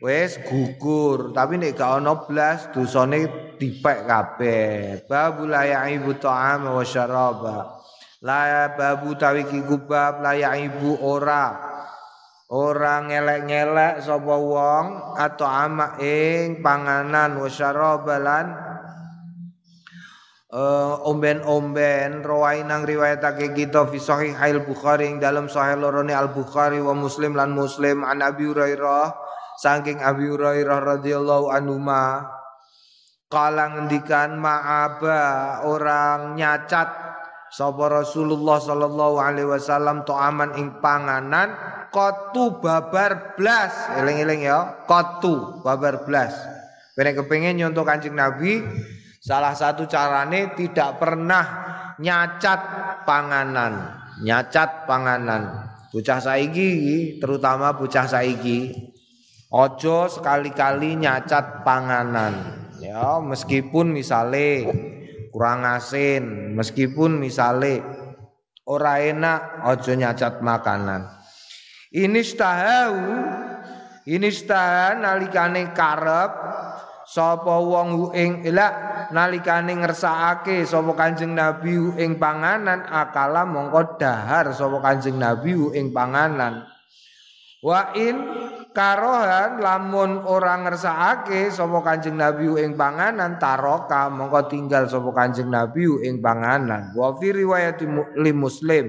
wis 0.01 0.41
gugur. 0.49 1.31
Tapi 1.31 1.61
nek 1.61 1.77
gak 1.77 2.01
ana 2.01 2.25
blas 2.25 2.73
dosane 2.73 3.53
dipek 3.61 4.09
kabeh. 4.09 5.05
Babul 5.05 5.53
ibu 5.93 6.11
ta'am 6.17 6.73
wa 6.73 6.83
syaraba 6.83 7.78
la 8.23 8.75
babu 8.75 9.15
tawiki 9.15 9.63
kubab 9.63 10.19
la 10.23 10.35
ibu 10.35 10.99
ora. 10.99 11.71
Orang 12.49 13.13
ngelek-ngelek 13.13 14.01
sapa 14.01 14.35
wong 14.41 14.85
atau 15.21 15.45
ama 15.45 16.01
ing 16.01 16.65
panganan 16.65 17.37
wasyarabalan 17.37 18.57
uh, 20.49 20.97
omben-omben 21.05 22.25
rawai 22.25 22.65
nang 22.65 22.89
riwayatake 22.89 23.53
kita 23.53 23.85
fi 23.93 24.01
sahih 24.01 24.33
al 24.33 24.65
Bukhari 24.65 25.13
ing 25.13 25.21
dalam 25.21 25.45
sahih 25.45 25.77
lorone 25.77 26.09
Al 26.09 26.33
Bukhari 26.33 26.81
wa 26.81 26.97
Muslim 26.97 27.37
lan 27.37 27.53
Muslim. 27.53 28.01
An 28.01 28.25
Abi 28.25 28.49
Hurairah 28.49 29.13
saking 29.61 30.01
Abi 30.01 30.25
Hurairah 30.25 30.97
radhiyallahu 30.97 31.53
anhu 31.53 31.77
ma 31.77 32.33
kala 33.29 33.77
ngendikan 33.77 34.41
ma'aba 34.41 35.21
orang 35.69 36.33
nyacat 36.33 37.08
sapa 37.49 37.89
Rasulullah 37.89 38.61
sallallahu 38.61 39.17
alaihi 39.21 39.49
wasallam 39.49 40.05
to 40.05 40.13
aman 40.13 40.53
ing 40.57 40.79
panganan 40.81 41.53
kotu 41.93 42.61
babar 42.61 43.35
blas. 43.35 43.73
Eling-eling 43.97 44.45
ya 44.45 44.85
kotu 44.89 45.61
babar 45.65 46.05
blas. 46.05 46.33
Kene 46.93 47.15
kepengin 47.15 47.57
nyontoh 47.57 47.87
kancing 47.87 48.13
Nabi 48.13 48.61
salah 49.23 49.55
satu 49.55 49.87
carane 49.87 50.53
tidak 50.53 50.99
pernah 50.99 51.45
nyacat 51.97 52.61
panganan 53.07 53.99
nyacat 54.23 54.85
panganan. 54.85 55.71
Bocah 55.89 56.21
saiki 56.21 57.17
terutama 57.17 57.73
bocah 57.73 58.05
saiki 58.05 58.75
ojo 59.49 60.05
sekali-kali 60.05 60.99
nyacat 60.99 61.65
panganan. 61.65 62.33
Ya 62.79 63.19
meskipun 63.19 63.91
misale 63.91 64.69
kurang 65.29 65.65
asin. 65.65 66.53
Meskipun 66.57 67.17
misale 67.17 67.81
ora 68.69 69.01
enak 69.01 69.65
ojo 69.65 69.93
nyacat 69.97 70.45
makanan. 70.45 71.09
Ini 71.89 72.21
stahau 72.21 72.93
ini 74.09 74.29
stah 74.29 74.93
nalikane 74.93 75.73
karep 75.73 76.31
sapa 77.09 77.55
wong 77.61 78.13
ing 78.13 78.45
ila 78.45 78.67
nalikane 79.09 79.73
ngersakake 79.73 80.65
sapa 80.69 80.93
Kanjeng 80.93 81.33
Nabi 81.33 81.73
ing 81.97 82.21
panganan 82.21 82.85
akala 82.85 83.45
mongko 83.49 83.97
dahar 83.97 84.53
sapa 84.53 84.77
Kanjeng 84.81 85.17
Nabi 85.17 85.57
ing 85.73 85.89
panganan. 85.89 86.65
Wa 87.65 87.93
in 87.97 88.17
karohan 88.79 89.59
lamun 89.59 90.23
orang 90.23 90.63
ngersakake 90.63 91.51
sapa 91.51 91.83
Kanjeng 91.83 92.15
Nabi 92.15 92.47
ing 92.63 92.79
panganan 92.79 93.35
taroka 93.35 94.07
mongko 94.07 94.47
tinggal 94.47 94.87
sapa 94.87 95.11
Kanjeng 95.11 95.51
Nabi 95.51 95.83
ing 96.07 96.23
panganan. 96.23 96.95
Wa 96.95 97.11
fi 97.19 97.35
riwayat 97.35 97.83
muslim. 98.31 98.87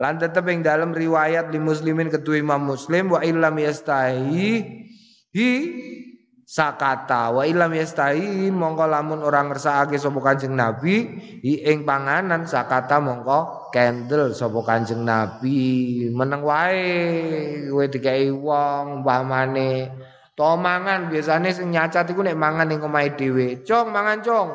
Lan 0.00 0.16
tetep 0.16 0.48
ing 0.48 0.64
dalam 0.64 0.96
riwayat 0.96 1.52
di 1.52 1.60
muslimin 1.60 2.08
Imam 2.32 2.64
Muslim 2.64 3.12
wa 3.12 3.20
illam 3.20 3.60
yastahi 3.60 4.52
hi 5.32 5.50
sakata 6.46 7.34
wa 7.34 7.42
illam 7.42 7.74
yastahi 7.74 8.54
mongko 8.54 8.86
lamun 8.86 9.26
orang 9.26 9.50
ngersakake 9.50 9.98
sapa 9.98 10.22
Kanjeng 10.22 10.54
Nabi 10.54 11.10
ing 11.42 11.82
panganan 11.82 12.46
sakata 12.46 13.02
mongko 13.02 13.68
kendel 13.74 14.30
sapa 14.30 14.62
Kanjeng 14.62 15.02
Nabi. 15.02 16.06
Meneng 16.14 16.46
wae 16.46 17.66
kowe 17.66 17.86
dikai 17.90 18.30
wong 18.30 19.02
umpamane 19.02 19.90
to 20.38 20.50
mangan 20.54 21.10
biasane 21.10 21.50
sing 21.50 21.74
nyacat 21.74 22.06
iku 22.14 22.22
nek 22.22 22.38
mangan 22.38 22.70
ning 22.70 22.78
omahe 22.78 23.18
dhewe. 23.18 23.66
Cong 23.66 23.90
mangan 23.90 24.22
cong 24.22 24.48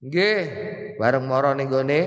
nggih 0.00 0.40
bareng 0.96 1.28
moro 1.28 1.52
ning 1.52 1.68
gone. 1.68 2.00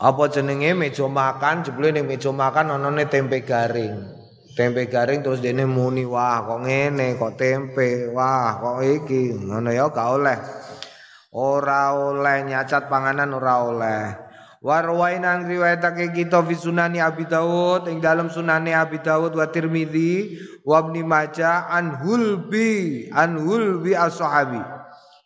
Apa 0.00 0.32
jenenge 0.32 0.72
meja 0.72 1.04
makan? 1.06 1.60
Jebule 1.60 1.92
ning 1.92 2.08
meja 2.08 2.32
makan 2.32 2.72
onone 2.72 3.04
tempe 3.04 3.44
garing. 3.44 4.23
Tempe 4.54 4.86
garing 4.86 5.18
terus 5.18 5.42
dene 5.42 5.66
muni 5.66 6.06
wah 6.06 6.46
kok 6.46 6.62
ngene 6.62 7.18
kok 7.18 7.34
tempe 7.34 8.06
wah 8.14 8.54
kok 8.62 8.86
iki 8.86 9.34
ngono 9.34 9.74
ya 9.74 9.90
gak 9.90 10.08
oleh. 10.14 10.38
Ora 11.34 11.90
oleh 11.90 12.46
nyacat 12.46 12.86
panganan 12.86 13.34
ora 13.34 13.54
oleh. 13.66 14.02
Warwaina 14.62 15.42
riwayatake 15.42 16.14
kita 16.14 16.40
fi 16.46 16.54
sunani 16.54 17.02
Abi 17.02 17.26
Dawud 17.26 17.90
ing 17.90 17.98
dalam 17.98 18.30
sunani 18.30 18.70
Abi 18.72 19.02
Dawud 19.02 19.34
wa 19.34 19.50
Tirmidzi 19.50 20.38
wa 20.62 20.86
Ibnu 20.86 21.02
Majah 21.02 21.68
an 21.68 21.98
Hulbi 22.00 23.10
an 23.10 23.42
Hulbi 23.42 23.92
as-sahabi. 23.92 24.62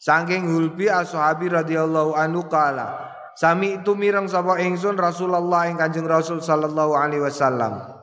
Saking 0.01 0.49
Hulbi 0.49 0.89
as-sahabi 0.89 1.53
radhiyallahu 1.53 2.17
anhu 2.17 2.49
kala 2.49 3.09
Sami 3.39 3.79
itu 3.79 3.95
mireng 3.95 4.27
sapa 4.27 4.59
ingsun 4.59 4.99
Rasulullah 4.99 5.71
ing 5.71 5.79
Kanjeng 5.79 6.11
Rasul 6.11 6.43
sallallahu 6.43 6.99
alaihi 6.99 7.23
wasallam. 7.23 7.98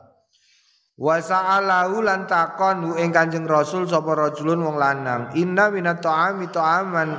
Wa 0.96 1.20
sa'alahu 1.20 2.00
lan 2.00 2.24
takon 2.24 2.96
ing 2.96 3.12
Kanjeng 3.12 3.44
Rasul 3.44 3.84
sapa 3.84 4.16
rajulun 4.16 4.64
wong 4.64 4.80
lanang. 4.80 5.36
Inna 5.36 5.68
minat 5.68 6.00
ta'ami 6.00 6.48
ta'aman 6.48 7.12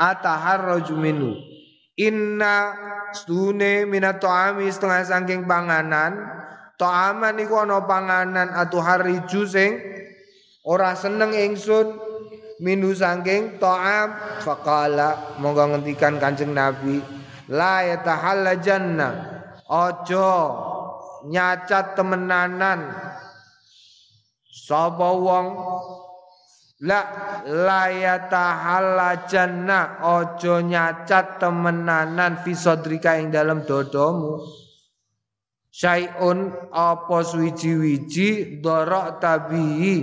ataharraju 0.00 0.94
minhu. 0.96 1.36
Inna 2.00 2.72
stune 3.12 3.84
minat 3.84 4.24
ta'ami 4.24 4.72
setengah 4.72 5.04
saking 5.04 5.44
panganan. 5.44 6.16
Ta'aman 6.80 7.36
iku 7.44 7.60
ana 7.60 7.84
panganan 7.84 8.50
atuharriju 8.50 9.42
sing 9.46 9.78
ora 10.64 10.96
seneng 10.96 11.36
ingsun 11.36 12.00
minu 12.64 12.90
saking 12.96 13.60
ta'am 13.60 14.40
faqala 14.42 15.38
monggo 15.44 15.70
ngendikan 15.70 16.18
Kanjeng 16.18 16.50
Nabi 16.50 16.98
la 17.52 17.84
yatahalla 17.84 18.58
jannah 18.58 19.14
ojo 19.68 20.32
nyacat 21.28 21.96
temenanan. 21.96 22.92
Sapa 24.44 25.08
wong? 25.12 25.46
La 26.84 27.00
la 27.48 27.88
yatahalla 27.88 29.24
jannah 29.24 30.04
ojo 30.04 30.60
nyacat 30.60 31.40
temenanan 31.40 32.44
fi 32.44 32.52
sadrika 32.52 33.16
ing 33.16 33.32
dalam 33.32 33.64
dodomu. 33.64 34.42
Syai'un 35.74 36.70
apa 36.70 37.18
suwiji-wiji 37.26 38.62
dorok 38.62 39.18
tabihi 39.18 39.96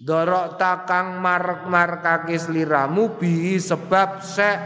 dorok 0.00 0.56
takang 0.56 1.20
marek-markake 1.20 2.32
sliramu 2.40 3.20
bi 3.20 3.60
sebab 3.60 4.24
sek 4.24 4.56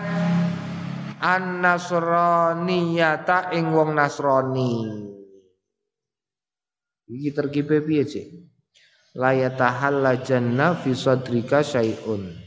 an 1.19 1.67
nasraniyata 1.67 3.51
ing 3.59 3.75
wong 3.75 3.99
nasrani 3.99 5.16
iki 7.07 7.31
terkipe 7.31 7.83
piye 7.87 8.03
cek 8.03 8.27
la 9.17 9.33
yatahalla 9.33 10.19
janna 10.21 10.75
fi 10.75 10.93
sadrika 10.93 11.63
syai'un 11.63 12.45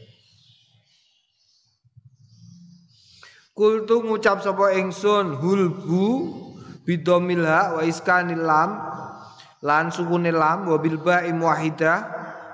Kultu 3.60 4.00
ngucap 4.00 4.40
sapa 4.40 4.72
ingsun 4.80 5.36
hulbu 5.36 6.08
bidomil 6.88 7.44
ha 7.44 7.76
wa 7.76 7.84
iskanil 7.84 8.40
lam 8.40 8.72
lan 9.60 9.92
sukune 9.92 10.32
lam 10.32 10.64
wa 10.72 10.80
bil 10.80 10.96
ba'i 10.96 11.36
muwahidah 11.36 11.98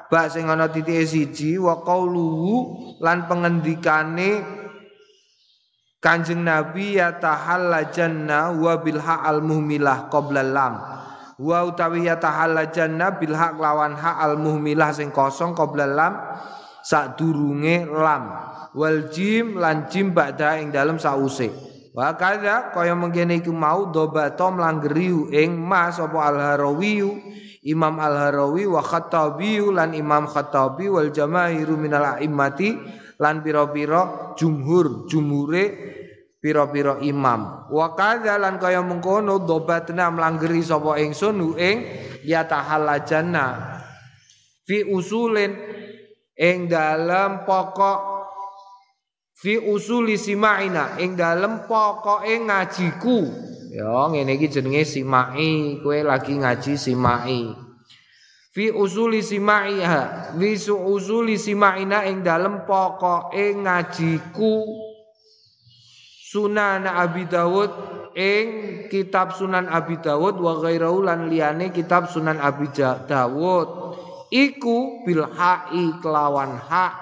ba 0.10 0.26
sing 0.34 0.50
ana 0.50 0.66
titike 0.66 1.06
siji 1.06 1.62
wa 1.62 1.86
qauluhu 1.86 2.98
lan 3.06 3.30
pengendikane 3.30 4.42
Kanjeng 6.06 6.46
Nabi 6.46 7.02
ya 7.02 7.18
tahalla 7.18 7.90
jannah 7.90 8.54
wa 8.54 8.78
bil 8.78 9.02
al 9.02 9.42
muhmilah 9.42 10.06
qabla 10.14 10.46
lam. 10.46 10.78
Wa 11.36 11.68
utawi 11.68 12.08
ya 12.08 12.16
tahalla 12.16 12.72
jannah 12.72 13.20
bil 13.20 13.36
haq 13.36 13.60
lawan 13.60 13.96
ha 14.00 14.24
al 14.24 14.40
muhmilah 14.40 14.96
sing 14.96 15.12
kosong 15.12 15.52
qabla 15.52 15.84
lam 15.84 16.14
sadurunge 16.80 17.84
lam. 17.88 18.24
Wal 18.76 19.12
jim 19.12 19.60
lan 19.60 19.88
jim 19.92 20.12
ba'da 20.16 20.60
ing 20.60 20.72
dalem 20.72 21.00
sause. 21.00 21.52
Wa 21.96 22.16
kadza 22.20 22.76
kaya 22.76 22.92
mengkene 22.92 23.40
iku 23.40 23.56
mau 23.56 23.88
dobato 23.88 24.52
mlanggeri 24.52 25.32
ing 25.32 25.56
mas 25.56 25.96
apa 25.96 26.20
al 26.28 26.40
harawi 26.40 27.00
Imam 27.66 27.98
al 27.98 28.14
harawi 28.14 28.70
wa 28.70 28.78
khattabi 28.78 29.58
lan 29.74 29.98
Imam 29.98 30.30
khattabi 30.30 30.86
wal 30.86 31.10
jamaahiru 31.10 31.74
minal 31.74 32.14
a'immati 32.14 32.78
lan 33.18 33.42
pira-pira 33.42 34.36
jumhur 34.38 35.10
jumhure 35.10 35.95
pira-pira 36.46 37.02
imam. 37.02 37.66
Wa 37.74 37.98
kadzalan 37.98 38.62
kaya 38.62 38.86
mengkono 38.86 39.42
dobatna 39.42 40.14
mlanggeri 40.14 40.62
sapa 40.62 41.02
ingsun 41.02 41.58
ing 41.58 41.78
ya 42.22 42.46
tahallajana 42.46 43.82
fi 44.62 44.86
usulin 44.86 45.58
ing 46.38 46.70
dalam 46.70 47.50
pokok 47.50 48.00
fi 49.42 49.58
usuli 49.58 50.22
simaina 50.22 51.02
ing 51.02 51.18
dalam 51.18 51.66
pokoke 51.66 52.38
ngajiku. 52.46 53.26
Ya 53.74 54.06
ngene 54.14 54.38
iki 54.38 54.54
jenenge 54.54 54.86
simai 54.86 55.82
kowe 55.82 55.98
lagi 56.06 56.38
ngaji 56.38 56.78
simai. 56.78 57.58
Fi 58.54 58.70
usuli 58.70 59.26
simaiha 59.26 60.32
fi 60.38 60.54
usuli 60.70 61.42
simaina 61.42 62.06
ing 62.06 62.22
dalam 62.22 62.70
pokoke 62.70 63.58
ngajiku 63.66 64.86
Sunan 66.36 66.84
Abi 66.84 67.32
Dawud 67.32 67.72
ing 68.12 68.48
kitab 68.92 69.32
Sunan 69.40 69.72
Abi 69.72 70.04
Dawud 70.04 70.36
wa 70.36 70.60
ghairahu 70.60 71.08
lan 71.08 71.32
liyane 71.32 71.72
kitab 71.72 72.12
Sunan 72.12 72.44
Abi 72.44 72.68
Dawud. 72.76 73.96
Iku 74.36 75.08
bil 75.08 75.24
ha'i 75.32 75.96
kelawan 76.04 76.60
hak 76.60 76.94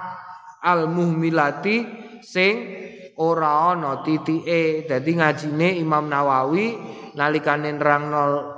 al 0.61 0.85
muhmilati 0.85 1.81
sing 2.21 2.77
ora 3.17 3.73
ana 3.73 4.05
titike. 4.05 4.85
Dadi 4.85 5.11
ngajine 5.17 5.81
Imam 5.81 6.05
Nawawi 6.05 6.77
nalikane 7.17 7.73
nerangno 7.73 8.53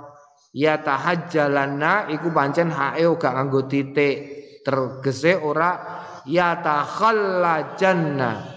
ya 0.52 0.84
tahajjalanna 0.84 2.12
iku 2.12 2.36
pancen 2.36 2.68
hae 2.68 3.08
gak 3.16 3.32
nganggo 3.32 3.64
titik. 3.72 4.44
Tergese 4.60 5.40
ora 5.40 6.04
ya 6.28 6.60
takhallajanna 6.60 8.55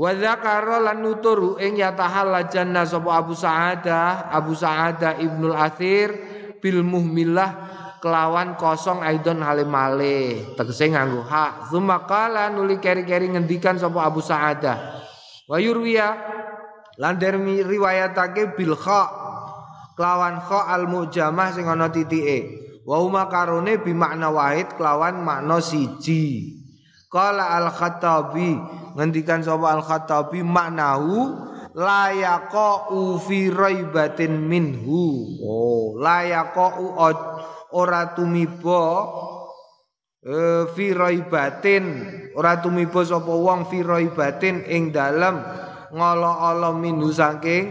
Wa 0.00 0.16
dzakara 0.16 0.80
lan 0.80 1.04
nuturu 1.04 1.60
ing 1.60 1.76
yatahallajanna 1.76 2.88
sapa 2.88 3.20
Abu 3.20 3.36
Sa'adah 3.36 4.32
Abu 4.32 4.56
Sa'adah 4.56 5.20
Ibnul 5.20 5.52
Athir 5.52 6.08
bil 6.56 6.80
muhmilah 6.80 7.68
kelawan 8.00 8.56
kosong 8.56 9.04
aidon 9.04 9.44
halimale 9.44 10.56
tegese 10.56 10.88
nganggo 10.88 11.28
qala 12.08 12.48
nuli 12.48 12.80
keri-keri 12.80 13.28
ngendikan 13.28 13.76
sapa 13.76 14.08
Abu 14.08 14.24
Sa'adah. 14.24 15.04
Wa 15.44 15.60
yurwiya 15.60 16.08
lan 16.96 17.20
riwayatake 17.20 18.56
bil 18.56 18.80
kha 18.80 19.04
kelawan 20.00 20.40
kha 20.40 20.64
al 20.80 20.88
mujamah 20.88 21.52
sing 21.52 21.68
ana 21.68 21.92
titike. 21.92 22.72
Wa 22.88 23.04
huma 23.04 23.28
karone 23.28 23.76
bi 23.76 23.92
makna 23.92 24.32
wahid 24.32 24.80
kelawan 24.80 25.20
makna 25.20 25.60
siji. 25.60 26.56
Qala 27.12 27.58
al-Khattabi 27.58 28.79
ngendikan 28.96 29.44
sapa 29.44 29.78
al-Khattabi 29.78 30.42
maknahu 30.42 31.34
la 31.76 32.10
yaqau 32.10 33.18
fi 33.22 33.50
raibatin 33.50 34.48
minhu. 34.50 35.38
Oh, 35.44 35.98
la 35.98 36.26
yaqau 36.26 36.98
ora 37.74 38.14
tumiba 38.14 38.84
e, 40.22 40.66
fi 40.74 40.90
raibatin. 40.90 41.84
Ora 42.34 42.58
tumiba 42.58 43.02
sapa 43.06 43.30
wong 43.30 43.70
fi 43.70 43.82
raibatin 43.82 44.66
ing 44.66 44.90
dalem 44.90 45.38
ngolo-olo 45.90 46.74
minhu 46.78 47.10
saking 47.10 47.70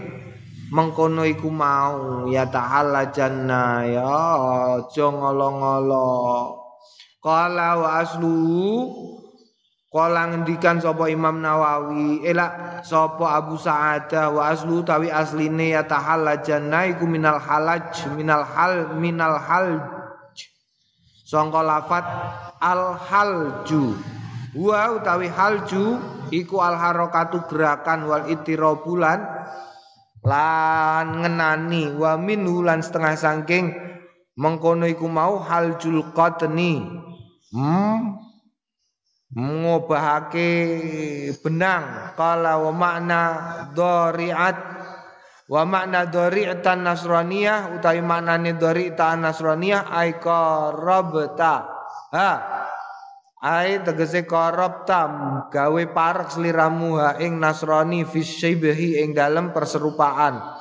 mengkono 0.71 1.27
iku 1.27 1.51
mau. 1.51 2.27
Ya 2.31 2.47
ta'ala 2.47 3.11
janna 3.11 3.83
ya 3.83 4.15
aja 4.79 5.07
ngolo-ngolo 5.11 6.09
qala 7.19 7.75
wa 7.75 7.89
aslu 7.99 8.39
Kala 9.89 10.29
ngendikan 10.29 10.77
sapa 10.77 11.09
Imam 11.09 11.41
Nawawi 11.41 12.21
ela 12.21 12.77
sapa 12.85 13.41
Abu 13.41 13.57
Sa'adah 13.57 14.29
wa 14.29 14.53
aslu 14.53 14.85
tawi 14.85 15.09
asline 15.09 15.73
ya 15.73 15.81
tahallajana 15.81 16.93
iku 16.93 17.09
minal 17.09 17.41
halaj 17.41 18.05
minal 18.13 18.45
hal 18.45 18.93
minal 19.01 19.41
hal 19.41 19.81
sangka 21.25 21.65
lafat 21.65 22.05
al 22.61 23.01
halju. 23.01 23.97
Wa 24.53 24.93
utawi 24.93 25.25
halju 25.25 25.97
iku 26.29 26.61
al 26.61 26.77
harakatu 26.77 27.49
gerakan 27.49 28.05
wal 28.05 28.29
itirabulan 28.29 29.25
lan 30.21 31.17
ngenani 31.17 31.97
wa 31.97 32.13
minhu 32.13 32.61
lan 32.61 32.85
setengah 32.85 33.17
sangking. 33.17 33.73
Mengkono 34.37 34.85
iku 34.85 35.09
mau 35.09 35.41
haljul 35.41 36.13
qatni. 36.13 36.77
Hmm 37.49 38.28
ngobahake 39.33 40.49
benang. 41.41 42.15
Kala 42.17 42.57
wa 42.57 42.71
makna 42.73 43.21
doriat 43.73 44.57
wa 45.49 45.65
makna 45.65 46.05
dori'tan 46.05 46.85
nasraniyah 46.85 47.73
utawi 47.77 48.01
maknane 48.05 48.53
dori'tan 48.57 49.25
nasraniyah 49.25 49.89
ai 49.89 50.17
qarabta 50.21 51.55
ha? 52.13 52.31
Ai 53.39 53.79
tegese 53.81 54.27
qarabta 54.27 54.99
gawe 55.47 55.83
parek 55.95 56.27
sliramu 56.27 56.99
ha 56.99 57.15
ing 57.23 57.39
nasrani 57.39 58.03
fi 58.03 58.19
syibhi 58.19 58.99
ing 58.99 59.15
dalem 59.15 59.55
perserupaan. 59.55 60.59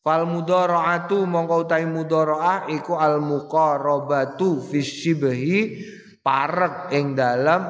Fal 0.00 0.24
mudaraatu 0.24 1.28
mongko 1.28 1.68
utawi 1.68 1.84
mudaraah 1.84 2.64
iku 2.72 2.96
al 2.96 3.20
muqarabatu 3.20 4.62
fi 4.72 4.80
syibhi 4.80 5.84
parek 6.28 6.92
ing 6.92 7.16
dalem 7.16 7.64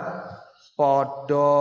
padha 0.75 1.55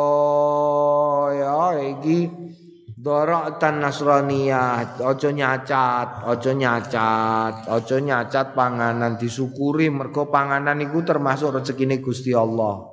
ya 1.37 1.77
iki. 1.77 2.49
Doratan 2.97 3.85
nasraniyah 3.85 4.97
aja 4.99 5.29
nyacat 5.29 6.27
aja 6.27 6.51
nyacat 6.51 7.69
aja 7.69 7.97
nyacat 8.01 8.57
panganan 8.57 9.21
disyukuri 9.21 9.87
mergo 9.93 10.33
panganan 10.33 10.81
iku 10.81 11.05
termasuk 11.05 11.61
rezekine 11.61 12.01
Gusti 12.01 12.33
Allah. 12.33 12.83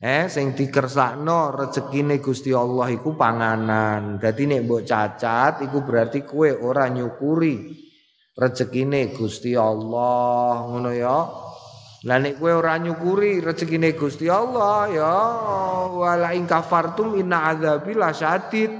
Eh 0.00 0.32
sing 0.32 0.56
dikersakno 0.56 1.52
rezekine 1.52 2.16
Gusti 2.18 2.50
Allah 2.56 2.88
iku 2.88 3.12
panganan. 3.14 4.16
Dadi 4.18 4.48
nek 4.48 4.64
mbok 4.66 4.82
cacat 4.88 5.62
iku 5.68 5.84
berarti 5.84 6.24
kue 6.24 6.56
ora 6.56 6.88
nyukuri 6.88 7.76
rezekine 8.32 9.12
Gusti 9.12 9.52
Allah 9.52 10.64
ngono 10.64 10.90
ya 10.96 11.45
lah 12.06 12.22
nek 12.22 12.38
kowe 12.38 12.62
ora 12.62 12.78
nyukuri 12.78 13.42
rezekine 13.42 13.98
Gusti 13.98 14.30
Allah 14.30 14.86
ya 14.86 15.14
wala 15.90 16.30
in 16.38 16.46
kafartum 16.46 17.18
inna 17.18 17.50
adzabi 17.50 17.98
lasyadid. 17.98 18.70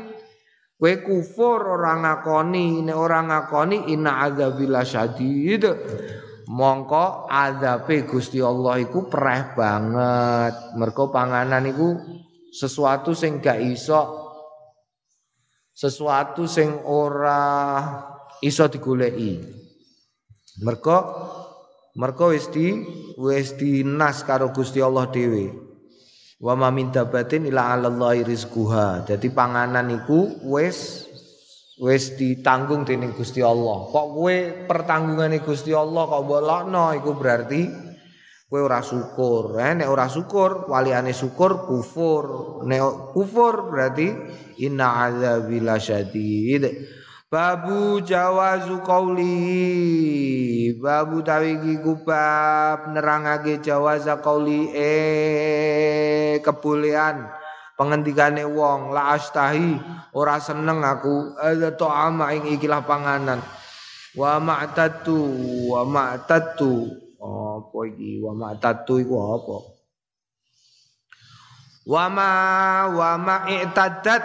Kowe 0.78 0.94
kufur 1.02 1.74
ora 1.74 1.98
ngakoni 1.98 2.86
nek 2.86 2.94
ora 2.94 3.26
ngakoni 3.26 3.90
inna 3.90 4.22
adzabi 4.30 4.70
lasyadid. 4.70 5.62
Mongko 6.46 7.26
azabe 7.26 8.06
Gusti 8.06 8.38
Allah 8.38 8.78
iku 8.78 9.10
pereh 9.10 9.58
banget. 9.58 10.78
Mergo 10.78 11.10
panganan 11.10 11.66
iku 11.66 11.98
sesuatu 12.54 13.10
sing 13.10 13.42
gak 13.42 13.58
iso 13.58 14.22
sesuatu 15.74 16.46
sing 16.46 16.78
ora 16.86 17.42
iso 18.38 18.70
digoleki. 18.70 19.42
Mergo 20.62 20.98
Mergo 21.96 22.28
wis 22.28 22.52
di 22.52 22.84
wis 23.16 23.56
dinas 23.56 24.20
karo 24.28 24.52
Gusti 24.52 24.84
Allah 24.84 25.08
dhewe. 25.08 25.48
Wa 26.36 26.52
ma 26.52 26.68
min 26.68 26.92
dabatin 26.92 27.48
ila 27.48 27.72
'alallahi 27.72 28.20
rizquha. 28.20 29.00
Dadi 29.08 29.32
panganan 29.32 29.88
iku 29.88 30.44
wis 30.44 31.08
wis 31.80 32.12
ditanggung 32.20 32.84
dening 32.84 33.16
Gusti 33.16 33.40
Allah. 33.40 33.88
Kok 33.88 34.06
kowe 34.12 34.36
pertanggungane 34.68 35.40
Gusti 35.40 35.72
Allah 35.72 36.04
kok 36.04 36.24
bolokno 36.28 36.92
iku 36.92 37.16
berarti 37.16 37.64
kowe 38.44 38.60
ora 38.60 38.84
syukur. 38.84 39.56
Eh 39.56 39.72
nek 39.80 39.88
ora 39.88 40.04
syukur, 40.12 40.68
waliane 40.68 41.16
syukur 41.16 41.64
kufur. 41.64 42.24
Nek 42.68 43.16
kufur 43.16 43.72
berarti 43.72 44.12
inna 44.60 45.08
adzabil 45.08 45.64
syadid. 45.80 46.64
Babu 47.26 47.98
jawazu 48.06 48.86
qauli 48.86 50.70
Babu 50.78 51.26
tawiki 51.26 51.82
kubab 51.82 52.94
nerangake 52.94 53.58
jawaza 53.58 54.22
qauli 54.22 54.70
eh 54.70 56.38
kebulean 56.38 57.26
pengendikane 57.74 58.46
wong 58.46 58.94
la 58.94 59.18
astahi 59.18 59.74
ora 60.14 60.38
seneng 60.38 60.86
aku. 60.86 61.34
Ada 61.34 61.74
ama 61.90 62.30
ing 62.30 62.46
ikilah 62.46 62.86
panganan 62.86 63.42
wa 64.14 64.38
ma'tatu 64.38 65.18
wa 65.74 65.82
ma'tatu 65.82 66.74
apa 67.18 67.78
iki? 67.90 68.22
Wa 68.22 68.38
ma'tatu 68.38 69.02
iku 69.02 69.14
apa? 69.34 69.56
Wa 71.90 72.06
ma 72.06 72.30
wa 72.86 73.18
ma 73.18 73.50
i'tadat 73.50 74.22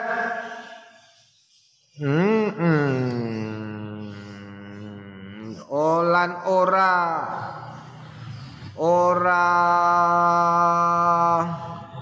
Hmm. 1.99 2.55
Olan 5.67 6.31
ora. 6.47 6.95
Ora 8.79 9.47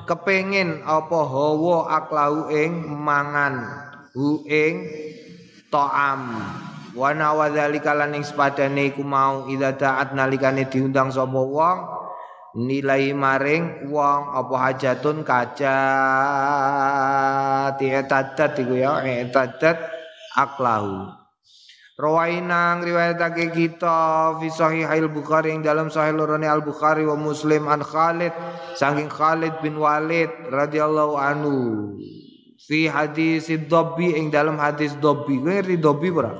kepengin 0.05 0.85
apa 0.85 1.19
hawa 1.25 1.89
aklahu 1.97 2.53
ing 2.53 2.85
mangan. 2.85 3.65
Hu 4.13 4.45
ing 4.45 4.85
ta'am 5.73 6.37
wa 6.93 7.09
nawadzalika 7.09 7.97
lan 7.97 8.13
ing 8.13 8.21
sepadane 8.21 8.93
iku 8.93 9.01
mau. 9.01 9.49
Idza 9.49 9.73
ta'at 9.73 10.13
nalikane 10.13 10.69
diundang 10.69 11.09
sapa 11.09 11.41
wong 11.41 11.98
nilai 12.57 13.13
maring 13.13 13.89
wong 13.93 14.21
apa 14.33 14.55
hajatun 14.57 15.21
kaca 15.21 15.77
tietadat 17.77 18.57
iku 18.57 18.73
ya 18.73 19.01
etadat 19.05 19.77
aklahu. 20.33 21.13
Rawaina 21.99 22.79
riwayatake 22.79 23.51
kita 23.51 24.39
fi 24.39 24.47
sahihil 24.47 25.11
Bukhari 25.11 25.51
ing 25.51 25.67
dalam 25.67 25.91
sahih 25.91 26.15
lorone 26.15 26.47
Al 26.47 26.63
Bukhari 26.63 27.03
wa 27.03 27.19
Muslim 27.19 27.67
an 27.67 27.83
Khalid 27.83 28.31
saking 28.79 29.11
Khalid 29.11 29.59
bin 29.59 29.75
Walid 29.75 30.31
radhiyallahu 30.47 31.19
anhu. 31.19 31.55
Fi 32.63 32.87
hadis 32.87 33.51
dobbi 33.67 34.15
ing 34.15 34.31
dalam 34.31 34.55
hadis 34.55 34.95
dobbi. 34.95 35.43
Ngerti 35.43 35.75
dobbi 35.75 36.07
ora? 36.07 36.39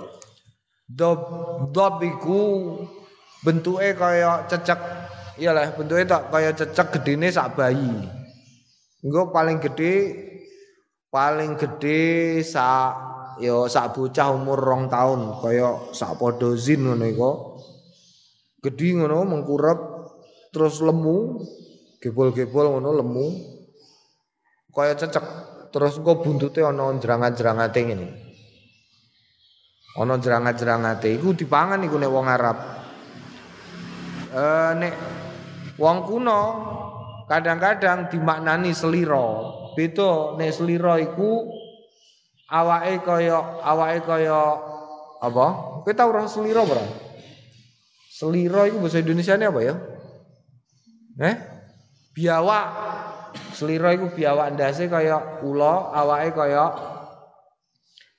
Dob 0.88 1.28
dob 1.76 2.00
bentuke 3.44 3.96
kaya 4.00 4.48
cecek 4.48 4.80
iyalah 5.40 5.72
bentuke 5.74 6.04
tak 6.04 6.28
kaya 6.28 6.52
cecek 6.52 7.00
gedene 7.00 7.32
sak 7.32 7.56
bayi. 7.56 7.88
Engko 9.00 9.32
paling 9.32 9.64
gede 9.64 9.94
paling 11.08 11.56
gede 11.56 12.44
sak 12.44 12.92
yo 13.40 13.72
sak 13.72 13.96
bocah 13.96 14.36
umur 14.36 14.60
rong 14.60 14.92
tahun 14.92 15.40
kaya 15.40 15.96
sak 15.96 16.20
padha 16.20 16.52
zin 16.60 16.84
ngono 16.84 17.06
iku. 17.08 17.32
Gedhi 18.60 19.00
ngono 19.00 19.24
mengkurep 19.24 19.80
terus 20.52 20.84
lemu 20.84 21.48
gebol-gebol 22.04 22.76
ngono 22.76 22.90
lemu. 23.00 23.28
Kaya 24.76 25.00
cecek 25.00 25.26
terus 25.72 25.96
engko 25.96 26.20
buntute 26.20 26.60
ana 26.60 26.92
jerangat-jerangate 27.00 27.80
ngene. 27.88 28.10
Ana 29.96 30.20
jerangat-jerangate 30.20 31.16
iku 31.16 31.32
dipangan 31.32 31.80
iku 31.88 31.96
nek 31.96 32.12
wong 32.12 32.28
Arab. 32.28 32.58
Eh 34.30 34.72
nek 34.78 34.94
wong 35.80 35.98
kuno 36.06 36.42
kadang-kadang 37.32 38.12
dimaknani 38.12 38.76
selira. 38.76 39.56
Beda 39.74 40.36
nek 40.36 40.52
selira 40.52 41.00
iku 41.00 41.48
awake 42.52 43.00
kaya 43.08 43.40
awake 43.64 44.04
kaya 44.04 44.40
apa? 45.24 45.48
Kowe 45.88 45.94
tau 45.96 46.12
ora 46.12 46.28
selira 46.28 46.62
ora 46.68 46.84
selira 48.20 48.68
iku 48.68 48.84
bahasa 48.84 49.00
Indonesia 49.00 49.40
apa 49.40 49.60
ya? 49.64 49.76
Eh? 51.24 51.36
Biawak. 52.12 52.68
Selira 53.56 53.96
iku 53.96 54.12
biawak 54.12 54.56
ndase 54.56 54.92
kaya 54.92 55.44
ula, 55.44 55.96
awake 55.96 56.36
kaya 56.36 56.66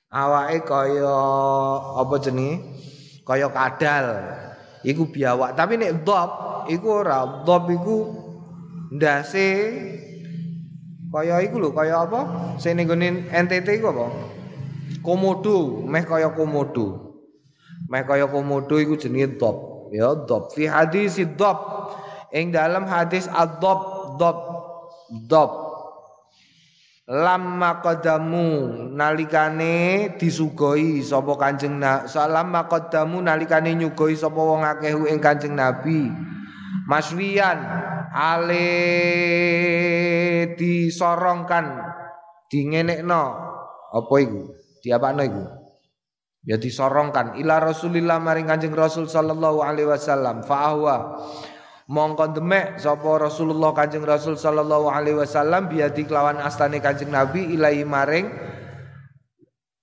awake 0.09 0.65
kaya 0.65 1.17
apa 2.01 2.15
jenenge? 2.17 2.61
Kaya 3.21 3.53
kadal. 3.53 4.05
Iku 4.81 5.13
biawak, 5.13 5.53
tapi 5.53 5.77
nek 5.77 6.01
dhab 6.01 6.50
iku 6.69 7.01
ora. 7.01 7.45
Dhab 7.47 7.71
iku 7.71 7.97
ndase 8.93 9.47
kaya 11.11 11.41
iku 11.43 11.59
lho, 11.59 11.69
kaya 11.73 12.05
apa? 12.05 12.53
Sing 12.61 12.77
ning 12.77 13.25
NTT 13.31 13.81
iku 13.81 13.95
apa? 13.95 14.05
Komodo, 15.01 15.81
meh 15.87 16.05
kaya 16.05 16.35
komodo. 16.35 17.17
Meh 17.89 18.05
kaya 18.05 18.29
komodo 18.29 18.77
iku 18.77 18.99
jenenge 18.99 19.39
dhab. 19.41 19.57
Ya, 19.91 20.13
dhab. 20.13 20.53
Fi 20.53 20.69
hadis 20.69 21.17
dhab. 21.35 21.57
Ing 22.31 22.55
dalam 22.55 22.87
hadis 22.87 23.27
ad-dhab, 23.27 24.15
dhab 24.15 24.51
Dob 25.11 25.51
Lama 27.11 27.83
qadamu 27.83 28.71
nalikane 28.95 30.07
disugoi 30.15 31.03
sapa 31.03 31.35
Kanjeng 31.35 31.75
na 31.75 32.07
Lama 32.07 32.71
qadamu 32.71 33.19
nalikane 33.19 33.75
nyugoi 33.75 34.15
sapa 34.15 34.39
wong 34.39 34.63
akeh 34.63 34.95
ing 35.11 35.19
Kanjeng 35.19 35.59
Nabi 35.59 36.07
Maswiyan 36.89 37.59
ale 38.11 38.67
disorongkan 40.57 41.79
dingenekno. 42.51 43.23
Apa 43.91 44.13
iku? 44.19 44.51
Diapakno 44.83 45.21
iku? 45.23 45.43
Ya 46.41 46.57
disorongkan. 46.57 47.37
Ila 47.37 47.61
Rasulillah 47.61 48.17
maring 48.17 48.49
Kanjeng 48.49 48.73
Rasul 48.73 49.05
sallallahu 49.05 49.61
alaihi 49.61 49.87
wasallam. 49.87 50.41
Fa 50.41 50.73
mongko 51.91 52.33
demek 52.33 52.79
sapa 52.79 53.19
Rasulullah 53.19 53.75
Kanjeng 53.75 54.07
Rasul 54.07 54.39
sallallahu 54.39 54.89
alaihi 54.89 55.21
wasallam 55.21 55.69
biadi 55.69 56.07
kelawan 56.07 56.41
astane 56.41 56.81
Kanjeng 56.81 57.13
Nabi 57.13 57.53
ilahi 57.53 57.85
maring. 57.85 58.27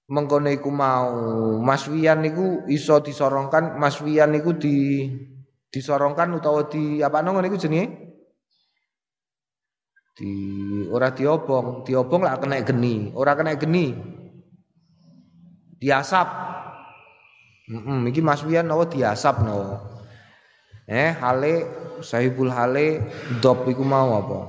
Mengkono 0.08 0.48
iku 0.48 0.72
mau. 0.72 1.12
Maswiyan 1.60 2.24
niku 2.24 2.64
iso 2.66 2.96
disorongkan 3.04 3.76
maswiyan 3.76 4.32
niku 4.32 4.56
di 4.56 5.04
disorongkan 5.68 6.32
utawa 6.32 6.66
di 6.68 7.04
apa 7.04 7.20
ngono 7.20 7.44
niku 7.44 7.60
jenenge? 7.60 7.86
Di 10.18 10.32
ora 10.90 11.12
diobong. 11.14 11.86
Diobong 11.86 12.22
lah 12.26 12.40
kena 12.40 12.58
geni. 12.64 13.14
Ora 13.14 13.38
kena 13.38 13.54
geni. 13.54 13.94
Diasap. 15.78 16.26
Mm 17.68 17.80
-mm, 17.84 18.00
iki 18.10 18.24
maswiyan 18.24 18.66
nawa 18.66 18.88
diasap 18.88 19.44
nawa. 19.44 19.84
Eh 20.88 21.12
hale 21.12 21.68
sahibul 22.00 22.48
hale 22.48 23.04
dop 23.44 23.68
iku 23.68 23.84
mau 23.84 24.16
apa? 24.16 24.40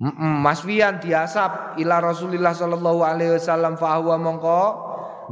Mm 0.00 0.12
-mm, 0.16 0.34
Maswian 0.40 0.96
diasap 0.96 1.76
ila 1.76 2.00
Rasulillah 2.00 2.56
sallallahu 2.56 3.04
alaihi 3.04 3.36
wasallam 3.36 3.76
fa 3.76 4.00
huwa 4.00 4.16
mongko 4.16 4.60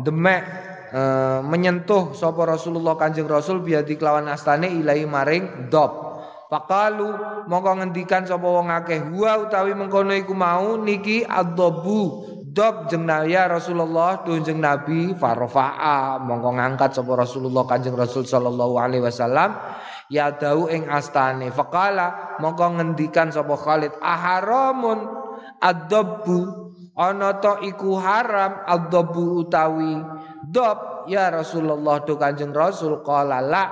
demek 0.05 0.68
e, 0.93 1.03
menyentuh 1.45 2.13
sapa 2.17 2.45
Rasulullah 2.49 2.97
Kanjeng 2.97 3.29
Rasul 3.29 3.61
biadi 3.65 3.95
kelawan 3.95 4.29
astane 4.29 4.73
ilahi 4.73 5.05
maring 5.05 5.73
dop. 5.73 6.21
Pakalu 6.49 7.13
mongko 7.45 7.85
ngendikan 7.85 8.25
sapa 8.25 8.49
wong 8.49 8.73
akeh 8.73 9.05
wa 9.13 9.37
utawi 9.37 9.77
mengkono 9.77 10.17
iku 10.17 10.33
mau 10.33 10.81
niki 10.81 11.21
adzabu 11.21 12.25
dok 12.49 12.89
jeng 12.89 13.05
ya 13.29 13.47
Rasulullah 13.47 14.25
tunjeng 14.25 14.57
Nabi 14.57 15.13
farofa'a. 15.13 16.19
Mongko 16.25 16.51
ngangkat 16.57 16.97
sapa 16.97 17.13
Rasulullah 17.15 17.69
Kanjeng 17.69 17.95
Rasul 17.95 18.25
sallallahu 18.25 18.81
alaihi 18.81 19.05
wasallam 19.05 19.55
ya 20.09 20.33
dau 20.35 20.67
ing 20.73 20.89
astane. 20.89 21.53
Faqala 21.53 22.41
mongko 22.41 22.81
ngendikan 22.81 23.29
sapa 23.29 23.53
Khalid 23.53 23.93
aharamun 24.01 25.05
adabbu 25.61 26.41
ana 26.99 27.39
to 27.39 27.63
iku 27.63 27.95
haram 28.01 28.67
adabbu 28.67 29.47
utawi 29.47 30.03
dob 30.49 31.05
ya 31.13 31.29
Rasulullah 31.29 32.01
do 32.03 32.17
Kanjeng 32.17 32.57
Rasul 32.57 33.05
qala 33.05 33.45
la 33.45 33.65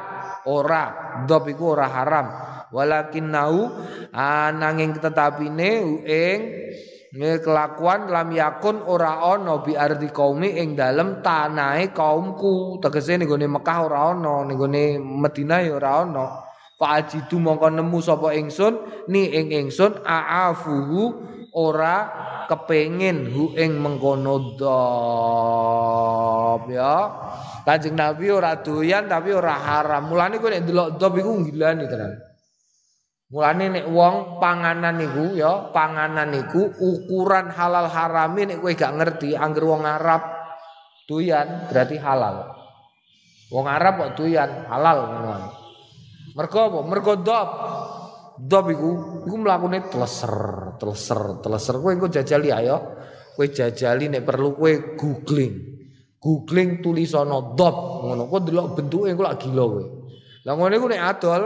ora 0.45 1.17
dob 1.25 1.49
iku 1.49 1.73
ora 1.73 1.89
haram 1.89 2.27
walakin 2.69 3.33
nau 3.33 3.73
ananging 4.13 5.01
tetapine 5.01 5.71
ing 6.05 6.39
Nge 7.17 7.41
kelakuan 7.41 8.13
lam 8.13 8.29
yakun 8.29 8.85
ora 8.85 9.25
ono 9.25 9.65
bi 9.65 9.73
ardi 9.73 10.13
kaumi 10.13 10.61
ing 10.61 10.77
dalem 10.77 11.25
tanahe 11.25 11.89
kaumku. 11.89 12.77
Tegese 12.85 13.17
ning 13.17 13.25
gone 13.25 13.49
Mekah 13.49 13.79
ora 13.89 14.13
ono, 14.13 14.45
ning 14.45 14.61
gone 14.61 15.01
Madinah 15.01 15.61
ya 15.65 15.81
ora 15.81 16.05
ono. 16.05 16.27
Fa 16.77 17.01
ajidu 17.01 17.41
mongko 17.41 17.73
nemu 17.73 17.99
sapa 18.05 18.37
ingsun 18.37 19.07
ni 19.09 19.33
ing 19.33 19.49
ingsun 19.49 20.05
aafuhu 20.05 21.03
ora 21.57 21.97
kepengin 22.47 23.33
hu 23.33 23.57
ing 23.57 23.81
mengkono 23.81 24.61
ya. 26.69 26.95
Kanjeng 27.67 27.99
Nabi 27.99 28.31
ora 28.31 28.63
doyan 28.63 29.11
tapi 29.11 29.35
ora 29.35 29.59
haram. 29.59 30.07
Mulane 30.07 30.39
kowe 30.39 30.53
nek 30.53 30.63
delok 30.63 30.89
dop 31.01 31.19
iku 31.19 31.33
ngilani 31.35 31.85
tenan. 31.91 32.13
Mulane 33.27 33.65
nek 33.75 33.87
wong 33.91 34.39
panganan 34.39 35.03
niku 35.03 35.35
ya, 35.35 35.75
panganan 35.75 36.31
niku 36.31 36.71
ukuran 36.79 37.51
halal 37.51 37.91
harame 37.91 38.47
nek 38.47 38.63
kowe 38.63 38.71
gak 38.71 38.95
ngerti, 38.95 39.35
angger 39.35 39.67
wong 39.67 39.83
Arab 39.83 40.23
doyan 41.11 41.67
berarti 41.67 41.99
halal. 41.99 42.55
Wong 43.51 43.67
Arab 43.67 43.99
kok 43.99 44.13
doyan 44.23 44.71
halal 44.71 44.99
ngono. 45.11 45.51
Mergo 46.37 46.59
apa? 46.69 46.79
Mergo. 46.85 47.13
Dop 48.37 48.69
iku 48.69 48.91
iku 49.25 49.37
mlakune 49.41 49.89
tleser, 49.89 50.35
tleser, 50.77 51.41
tleser. 51.41 51.75
Kowe 51.81 51.93
engko 51.93 52.13
jajali 52.13 52.53
ayo. 52.53 52.77
Kowe 53.33 53.49
jajali 53.49 54.13
nek 54.13 54.29
perlu 54.29 54.53
kowe 54.53 54.73
googling. 54.93 55.55
Googling 56.21 56.85
tulisono 56.85 57.57
dop 57.57 58.05
ngono. 58.05 58.29
Kowe 58.29 58.41
delok 58.45 58.77
bentuke 58.77 59.09
engko 59.09 59.25
lak 59.25 59.41
gila 59.41 59.65
kowe. 59.65 59.85
Lah 60.45 60.53
ngono 60.53 60.73
iku 60.77 60.87
nek 60.93 61.03
adol 61.03 61.43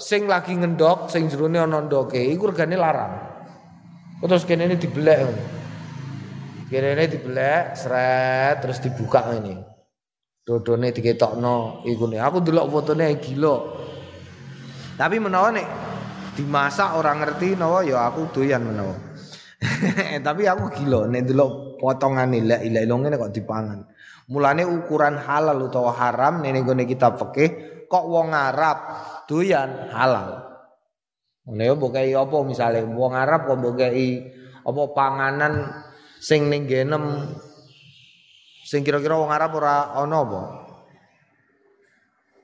sing 0.00 0.24
lagi 0.24 0.56
ngendok 0.56 1.12
sing 1.12 1.28
jerone 1.28 1.60
ana 1.60 1.84
ndoke 1.84 2.16
iku 2.16 2.48
regane 2.48 2.76
larang. 2.80 3.14
Terus 4.24 4.48
kene 4.48 4.64
ini 4.64 4.76
dibelek. 4.80 5.20
Kene 6.72 6.88
ini 6.96 7.04
dibelek, 7.04 7.76
seret 7.76 8.64
terus 8.64 8.80
dibuka 8.80 9.28
ini. 9.36 9.56
Dodone 10.40 10.88
diketokno 10.88 11.84
iku 11.84 12.08
nih. 12.08 12.20
Aku 12.24 12.40
delok 12.40 12.72
fotone 12.72 13.20
gila. 13.20 13.56
Tapi 14.96 15.16
menawa 15.20 15.48
nek 15.52 15.66
dimasak 16.40 16.96
orang 16.96 17.20
ngerti 17.20 17.52
nawa 17.52 17.84
ya 17.84 18.08
aku 18.08 18.32
doyan 18.32 18.64
menawa. 18.64 18.96
Tapi 20.26 20.48
aku 20.48 20.72
gila 20.72 21.04
nek 21.04 21.28
delok 21.28 21.76
potongane 21.76 22.40
la 22.40 22.56
ilaha 22.64 22.80
illallah 22.80 22.96
ngene 23.04 23.16
kok 23.20 23.32
dipangan. 23.36 23.78
Mulane 24.32 24.64
ukuran 24.64 25.20
halal 25.20 25.68
utawa 25.68 25.92
haram 25.92 26.40
nek 26.40 26.56
ning 26.56 26.88
kita 26.88 27.12
fikih 27.12 27.84
kok 27.84 28.04
wong 28.08 28.32
Arab 28.32 28.78
doyan 29.28 29.92
halal. 29.92 30.48
Ngene 31.44 31.62
yo 31.68 31.74
mbok 31.76 32.00
apa 32.00 32.36
misale 32.48 32.80
wong 32.88 33.12
Arab 33.12 33.44
kok 33.44 33.58
mbok 33.60 33.82
apa 34.60 34.82
panganan 34.96 35.68
sing 36.20 36.48
ning 36.48 36.64
genem 36.64 37.36
sing 38.64 38.80
kira-kira 38.80 39.20
wong 39.20 39.28
Arab 39.28 39.60
ora 39.60 39.92
ana 39.92 40.24
apa? 40.24 40.42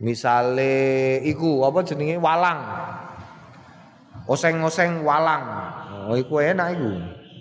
Misale 0.05 1.17
iku 1.25 1.65
apa 1.65 1.81
jenenge 1.81 2.21
walang. 2.21 2.61
Oseng-oseng 4.27 5.07
walang. 5.07 5.45
Oh 6.11 6.19
iku 6.19 6.43
enak 6.43 6.79
iku. 6.79 6.91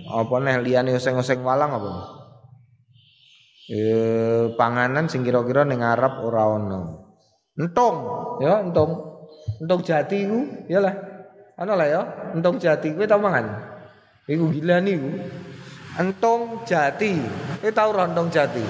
apa 0.05 0.37
neh 0.37 0.61
liyane 0.61 0.93
oseng-oseng 0.93 1.41
walang 1.41 1.73
apa? 1.73 1.91
Eh 3.65 4.53
panganan 4.53 5.09
sing 5.09 5.25
kira-kira 5.25 5.65
ning 5.65 5.81
Arab 5.81 6.21
ora 6.21 6.45
ono. 6.45 6.81
Entung, 7.57 7.95
ya 8.37 8.61
entung. 8.61 9.17
Entung 9.57 9.81
jati 9.81 10.29
iku, 10.29 10.39
ya 10.69 10.77
lah. 10.77 10.93
Ana 11.55 11.73
lah 11.73 11.87
ya, 11.87 12.01
entung 12.35 12.59
jati 12.59 12.91
kowe 12.93 13.07
tau 13.07 13.17
mangan? 13.17 13.47
Iku 14.27 14.51
gila 14.53 14.83
niku. 14.83 15.09
Entung 15.97 16.67
jati. 16.67 17.15
Kowe 17.63 17.71
tau 17.73 17.95
ora 17.95 18.05
entung 18.11 18.29
jati? 18.29 18.61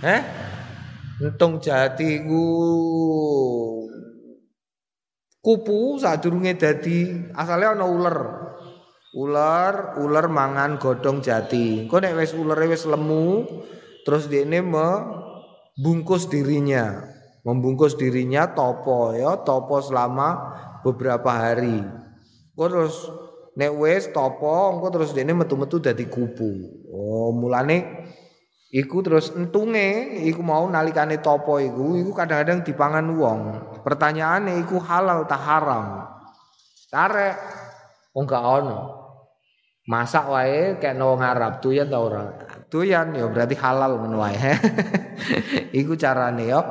Eh? 0.00 0.20
Entung 1.20 1.58
jati 1.60 2.22
ku 2.22 2.44
kupu 5.42 5.98
sadurunge 5.98 6.54
dadi 6.54 7.10
asale 7.34 7.66
ana 7.66 7.84
ular. 7.84 8.18
Ular, 9.12 10.00
ular 10.00 10.32
mangan 10.32 10.80
godhong 10.80 11.20
jati. 11.20 11.84
Engko 11.84 12.00
nek 12.00 12.16
wis 12.16 12.32
ulere 12.32 12.64
wis 12.64 12.88
lemu, 12.88 13.44
terus 14.08 14.24
dene 14.32 14.64
membungkus 14.64 16.32
dirinya. 16.32 17.12
Membungkus 17.44 18.00
dirinya 18.00 18.56
topo 18.56 19.12
ya, 19.12 19.44
topo 19.44 19.84
selama 19.84 20.56
beberapa 20.80 21.28
hari. 21.28 21.84
Engko 22.56 22.64
terus 22.72 22.96
nek 23.52 23.72
wis 23.76 24.08
topo, 24.16 24.80
engko 24.80 24.88
terus 24.88 25.12
dene 25.12 25.36
metu-metu 25.36 25.76
dadi 25.76 26.08
kupu. 26.08 26.80
Oh, 26.88 27.36
mulane 27.36 28.08
Iku 28.72 29.04
terus 29.04 29.36
entunge 29.36 30.16
iku 30.24 30.40
mau 30.40 30.64
nalikane 30.64 31.20
topo 31.20 31.60
iku 31.60 31.92
iku 32.00 32.16
kadang-kadang 32.16 32.64
dipangan 32.64 33.04
wong. 33.20 33.40
Pertanyaane 33.82 34.62
iku 34.62 34.78
halal 34.78 35.26
ta 35.26 35.36
haram? 35.36 36.06
Tarek 36.88 37.36
wong 38.14 38.24
gak 38.24 38.44
ono. 38.44 39.02
Masak 39.82 40.30
wae 40.30 40.78
kayak 40.78 40.94
no 40.94 41.18
Arab 41.18 41.58
tuyan 41.58 41.90
ta 41.90 41.98
ora? 41.98 42.22
Tuyan 42.70 43.18
ya 43.18 43.26
berarti 43.26 43.58
halal 43.58 43.98
ngono 43.98 44.22
wae. 44.22 44.38
iku 45.82 45.98
carane 45.98 46.46
yo. 46.46 46.62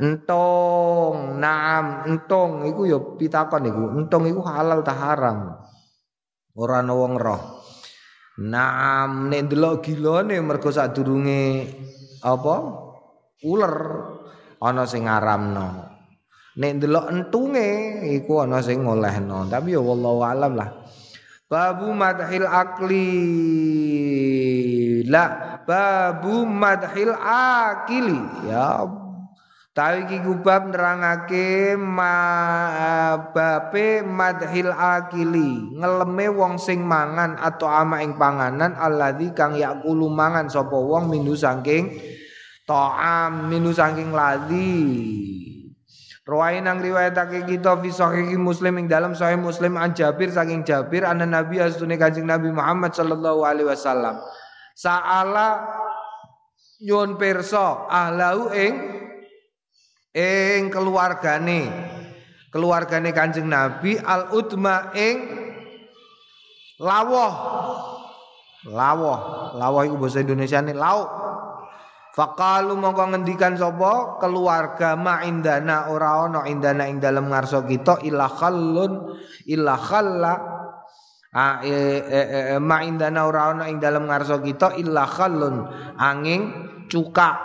Entung, 0.00 1.36
naam, 1.36 2.08
entung 2.08 2.64
iku 2.64 2.88
yo 2.88 2.98
pitakon 3.20 3.68
iku. 3.68 3.82
Entung 4.00 4.24
iku 4.24 4.40
halal 4.40 4.80
ta 4.80 4.96
haram? 4.96 5.52
Ora 6.56 6.80
ono 6.80 6.94
wong 6.96 7.14
roh. 7.20 7.42
Naam 8.36 9.28
nek 9.28 9.48
ndelok 9.48 9.84
gilane 9.84 10.40
mergo 10.40 10.72
sadurunge 10.72 11.68
apa? 12.24 12.56
Uler 13.44 13.74
ana 14.64 14.84
sing 14.88 15.04
ngaramno. 15.04 15.95
Nek 16.56 16.80
ndelok 16.80 17.12
entunge 17.12 18.00
iku 18.16 18.48
ana 18.48 18.64
sing 18.64 18.80
ngolehno. 18.88 19.44
Tapi 19.44 19.76
ya 19.76 19.80
wallahu 19.84 20.24
alam 20.24 20.56
lah. 20.56 20.72
Babu 21.52 21.92
madhil 21.92 22.48
akli. 22.48 23.12
La 25.04 25.60
babu 25.68 26.48
madhil 26.48 27.12
akili. 27.20 28.20
Ya 28.48 28.88
Tawi 29.76 30.08
iki 30.08 30.24
kubab 30.24 30.72
nerangake 30.72 31.76
ma 31.76 32.16
bape 33.36 34.00
madhil 34.00 34.72
akili. 34.72 35.76
Ngeleme 35.76 36.32
wong 36.32 36.56
sing 36.56 36.80
mangan 36.80 37.36
atau 37.36 37.68
ama 37.68 38.00
ing 38.00 38.16
panganan 38.16 38.72
alladzi 38.72 39.36
kang 39.36 39.52
yakulu 39.52 40.08
mangan 40.08 40.48
sapa 40.48 40.72
wong 40.72 41.12
minu 41.12 41.36
saking 41.36 41.92
ta'am 42.64 43.52
minu 43.52 43.68
saking 43.68 44.16
ladzi 44.16 44.72
Ruwain 46.26 46.66
nang 46.66 46.82
riwayatake 46.82 47.46
kita 47.46 47.78
fi 47.78 47.94
sahih 47.94 48.34
Muslim 48.34 48.82
ing 48.82 48.90
dalam 48.90 49.14
sahih 49.14 49.38
Muslim 49.38 49.78
an 49.78 49.94
Jabir 49.94 50.26
saking 50.34 50.66
Jabir 50.66 51.06
ana 51.06 51.22
Nabi 51.22 51.62
astune 51.62 51.94
Kanjeng 51.94 52.26
Nabi 52.26 52.50
Muhammad 52.50 52.90
sallallahu 52.98 53.46
alaihi 53.46 53.70
wasallam. 53.70 54.18
Saala 54.74 55.62
yon 56.82 57.14
perso 57.14 57.86
ahlau 57.86 58.50
ing 58.50 58.74
ing 60.18 60.66
keluargane. 60.74 61.70
Keluargane 62.50 63.14
Kanjeng 63.14 63.46
Nabi 63.46 63.94
al 63.94 64.26
utma 64.34 64.90
ing 64.98 65.30
lawah. 66.82 67.34
Lawah. 68.66 69.18
Lawah 69.62 69.82
iku 69.86 69.94
bahasa 69.94 70.26
Indonesia 70.26 70.58
nih 70.58 70.74
lauk 70.74 71.06
Fakalu 72.16 72.80
mongko 72.80 73.12
ngendikan 73.12 73.60
sapa? 73.60 74.16
Keluarga 74.16 74.96
ma 74.96 75.20
indana 75.20 75.92
ora 75.92 76.24
ana 76.24 76.48
indana 76.48 76.88
ing 76.88 76.96
dalem 76.96 77.28
ngarsa 77.28 77.68
kita 77.68 78.00
illa 78.08 78.24
khallun 78.24 79.20
illa 79.44 79.76
khalla. 79.76 80.34
E, 81.60 81.68
e, 81.68 81.76
e, 82.08 82.40
e, 82.56 82.56
ma 82.56 82.80
indana 82.80 83.28
ora 83.28 83.52
ana 83.52 83.68
ing 83.68 83.76
dalem 83.84 84.08
ngarsa 84.08 84.40
kita 84.40 84.80
illa 84.80 85.04
khallun. 85.04 85.68
Angin 86.00 86.40
cuka. 86.88 87.36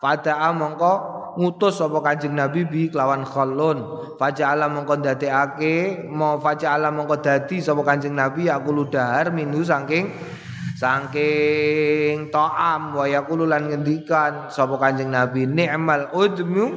Pada 0.00 0.48
mongko 0.56 0.92
ngutus 1.36 1.76
sapa 1.76 2.00
Kanjeng 2.00 2.32
Nabi 2.32 2.64
bi 2.64 2.88
kelawan 2.88 3.20
khallun. 3.20 3.84
Faja'ala 4.16 4.72
mongko 4.72 4.96
ndadekake 4.96 6.08
mau 6.08 6.40
faja'ala 6.40 6.88
mongko 6.88 7.20
dadi 7.20 7.60
sapa 7.60 7.84
Kanjeng 7.84 8.16
Nabi 8.16 8.48
yaqulu 8.48 8.88
dahar 8.88 9.28
minu 9.28 9.60
saking 9.60 10.08
saking 10.74 12.34
ta'am 12.34 12.98
wa 12.98 13.06
yaqulu 13.06 13.46
lan 13.46 13.70
ngendikan 13.70 14.50
sapa 14.50 14.74
Kanjeng 14.82 15.14
Nabi 15.14 15.46
ni'mal 15.46 16.10
udmu 16.10 16.74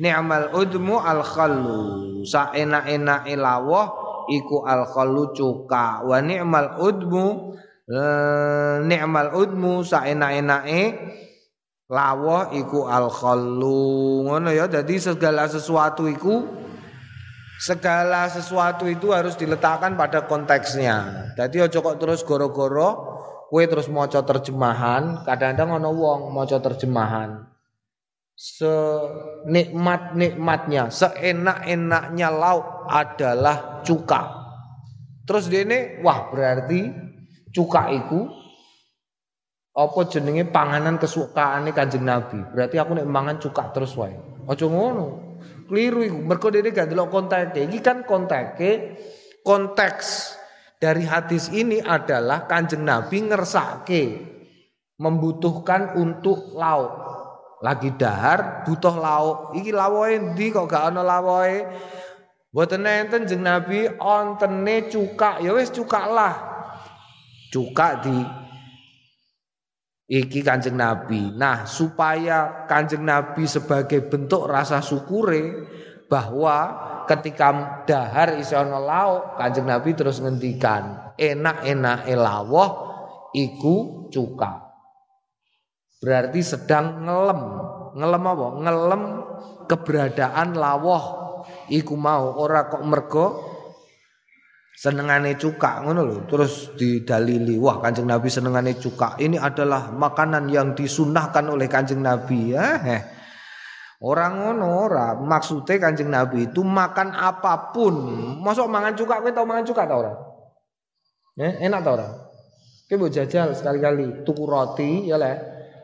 ni'mal 0.00 0.54
udmu 0.56 0.96
al 0.96 1.20
khallu 1.20 2.24
saenak-enake 2.24 3.36
lawah 3.36 3.92
iku 4.32 4.64
al 4.64 4.88
khallu 4.88 5.36
cuka. 5.36 6.06
Wa 6.06 6.22
ni'mal 6.24 6.80
udmu 6.80 7.26
eh, 7.90 8.76
ni'mal 8.88 9.36
udmu 9.36 9.84
saenak-enake 9.84 10.82
lawah 11.88 12.52
iku 12.52 12.84
al 12.84 13.08
khallu 13.08 14.28
ngono 14.28 14.52
ya 14.52 14.68
jadi 14.68 15.12
segala 15.12 15.48
sesuatu 15.48 16.04
iku 16.04 16.44
segala 17.58 18.30
sesuatu 18.30 18.86
itu 18.86 19.10
harus 19.10 19.34
diletakkan 19.34 19.98
pada 19.98 20.30
konteksnya 20.30 21.34
jadi 21.34 21.66
ojo 21.66 21.82
kok 21.82 21.98
terus 21.98 22.22
goro-goro 22.22 23.18
kue 23.50 23.66
terus 23.66 23.90
maca 23.90 24.22
terjemahan 24.22 25.26
kadang-kadang 25.26 25.82
ono 25.82 25.90
wong 25.90 26.30
maca 26.30 26.62
terjemahan 26.62 27.50
senikmat-nikmatnya 28.38 30.94
seenak-enaknya 30.94 32.30
lauk 32.30 32.86
adalah 32.86 33.82
cuka 33.82 34.46
terus 35.26 35.50
ini 35.50 35.98
wah 36.06 36.30
berarti 36.30 36.94
cuka 37.50 37.90
itu 37.90 38.38
apa 39.78 40.10
jenenge 40.10 40.50
panganan 40.50 40.98
kesukaane 40.98 41.70
Kanjeng 41.70 42.02
Nabi. 42.02 42.42
Berarti 42.50 42.82
aku 42.82 42.98
nek 42.98 43.06
mangan 43.06 43.38
cuka 43.38 43.70
terus 43.70 43.94
wae. 43.94 44.18
Aja 44.50 44.66
ngono. 44.66 45.27
Keliru 45.68 46.00
iku. 46.00 46.18
Mergo 46.24 46.48
dene 46.48 46.72
gak 46.72 46.88
delok 46.88 47.12
konteke. 47.12 47.68
Iki 47.68 47.78
kan 47.84 48.08
konteke 48.08 48.96
konteks 49.44 50.34
dari 50.80 51.04
hadis 51.04 51.52
ini 51.52 51.84
adalah 51.84 52.48
Kanjeng 52.48 52.82
Nabi 52.88 53.28
ngersake 53.28 54.04
membutuhkan 54.98 56.00
untuk 56.00 56.56
lauk. 56.56 56.90
Lagi 57.60 57.92
dahar 57.94 58.64
butuh 58.64 58.96
lauk. 58.96 59.38
Iki 59.60 59.70
lawoke 59.76 60.08
endi 60.16 60.48
kok 60.48 60.66
gak 60.66 60.88
ana 60.88 61.04
lawoke? 61.04 61.68
Mboten 62.48 62.88
enten 62.88 63.28
jeng 63.28 63.44
Nabi 63.44 63.84
ontene 64.00 64.88
cuka. 64.88 65.44
Ya 65.44 65.52
cuka 65.68 66.02
lah. 66.08 66.34
Cuka 67.52 68.00
di 68.00 68.16
Iki 70.08 70.40
kanjeng 70.40 70.80
Nabi. 70.80 71.36
Nah 71.36 71.68
supaya 71.68 72.64
kanjeng 72.64 73.04
Nabi 73.04 73.44
sebagai 73.44 74.08
bentuk 74.08 74.48
rasa 74.48 74.80
syukure 74.80 75.68
bahwa 76.08 76.56
ketika 77.04 77.84
dahar 77.84 78.40
isono 78.40 78.80
lauk 78.80 79.36
kanjeng 79.36 79.68
Nabi 79.68 79.92
terus 79.92 80.24
ngendikan 80.24 81.12
enak-enak 81.20 82.08
elawah 82.08 82.70
iku 83.36 84.08
cuka. 84.08 84.64
Berarti 86.00 86.40
sedang 86.40 87.04
ngelem. 87.04 87.40
Ngelem 87.98 88.22
apa? 88.24 88.46
Ngelem 88.64 89.02
keberadaan 89.68 90.56
lawah 90.56 91.04
iku 91.68 91.94
mau 92.00 92.38
ora 92.40 92.72
kok 92.72 92.80
mergo 92.80 93.26
senengane 94.78 95.34
cuka 95.34 95.82
ngono 95.82 96.00
lho. 96.06 96.18
Terus 96.30 96.78
didalili 96.78 97.58
wah 97.58 97.82
Kanjeng 97.82 98.06
Nabi 98.06 98.30
senengane 98.30 98.78
cuka. 98.78 99.18
Ini 99.18 99.42
adalah 99.42 99.90
makanan 99.90 100.46
yang 100.46 100.78
disunahkan 100.78 101.50
oleh 101.50 101.66
Kanjeng 101.66 101.98
Nabi. 101.98 102.54
Ya 102.54 102.78
eh. 102.86 103.02
Orang 103.98 104.38
ngono 104.38 104.86
ora. 104.86 105.18
Maksudnya 105.18 105.82
Kanjeng 105.82 106.14
Nabi 106.14 106.54
itu 106.54 106.62
makan 106.62 107.10
apa 107.10 107.74
pun. 107.74 107.94
Masuk 108.38 108.70
mangan 108.70 108.94
cuka 108.94 109.18
kowe 109.18 109.30
tau 109.34 109.42
mangan 109.42 109.66
cuka 109.66 109.82
tau 109.90 109.98
ora? 110.06 110.14
Eh, 111.34 111.66
enak 111.66 111.82
tau 111.82 111.98
ora? 111.98 112.08
Kowe 112.86 113.10
jajal 113.10 113.58
sekali-kali 113.58 114.22
tuku 114.22 114.46
roti 114.46 115.10
ya 115.10 115.18
le 115.18 115.32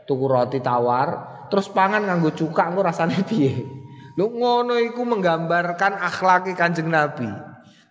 tuku 0.07 0.25
roti 0.25 0.63
tawar 0.63 1.35
terus 1.51 1.69
pangan 1.69 2.07
nganggo 2.07 2.31
cuka 2.31 2.71
engko 2.71 2.87
rasane 2.87 3.27
piye? 3.27 3.67
Lu 4.15 4.31
ngono 4.31 4.79
iku 4.79 5.03
menggambarkan 5.03 5.99
akhlaki 5.99 6.55
Kanjeng 6.55 6.87
Nabi 6.87 7.27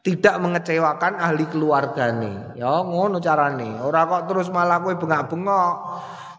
tidak 0.04 0.36
mengecewakan 0.44 1.16
ahli 1.16 1.48
keluargane. 1.48 2.60
Ya 2.60 2.84
ngono 2.84 3.24
carane. 3.24 3.80
Ora 3.80 4.04
kok 4.04 4.28
terus 4.28 4.52
malah 4.52 4.84
kowe 4.84 4.92
bengak-bengok. 5.00 5.76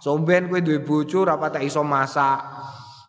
Somben 0.05 0.53
kowe 0.53 0.61
duwe 0.61 0.85
bojo 0.85 1.25
ora 1.25 1.41
patek 1.41 1.65
iso 1.65 1.81
masak. 1.81 2.45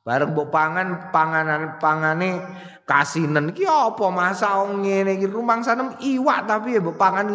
Bareng 0.08 0.32
mbok 0.32 0.48
pangan 0.54 1.12
panganan 1.12 1.76
pangane 1.82 2.40
kasinen 2.86 3.50
iki 3.50 3.66
apa 3.66 4.14
masak 4.14 4.54
ngene 4.78 5.18
iki 5.18 5.26
rumangsanem 5.26 5.98
iwak 5.98 6.46
tapi 6.46 6.78
ya 6.78 6.80
mbok 6.86 6.94
pangan 7.02 7.26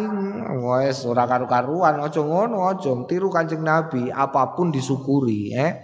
wis 0.63 1.03
ora 1.03 1.27
karu-karuan 1.27 1.99
aja 1.99 2.23
ngono 2.23 2.71
aja 2.71 2.95
tiru 3.11 3.27
Kanjeng 3.27 3.59
Nabi 3.59 4.07
apa 4.07 4.55
pun 4.55 4.71
disyukuri 4.71 5.51
eh 5.51 5.83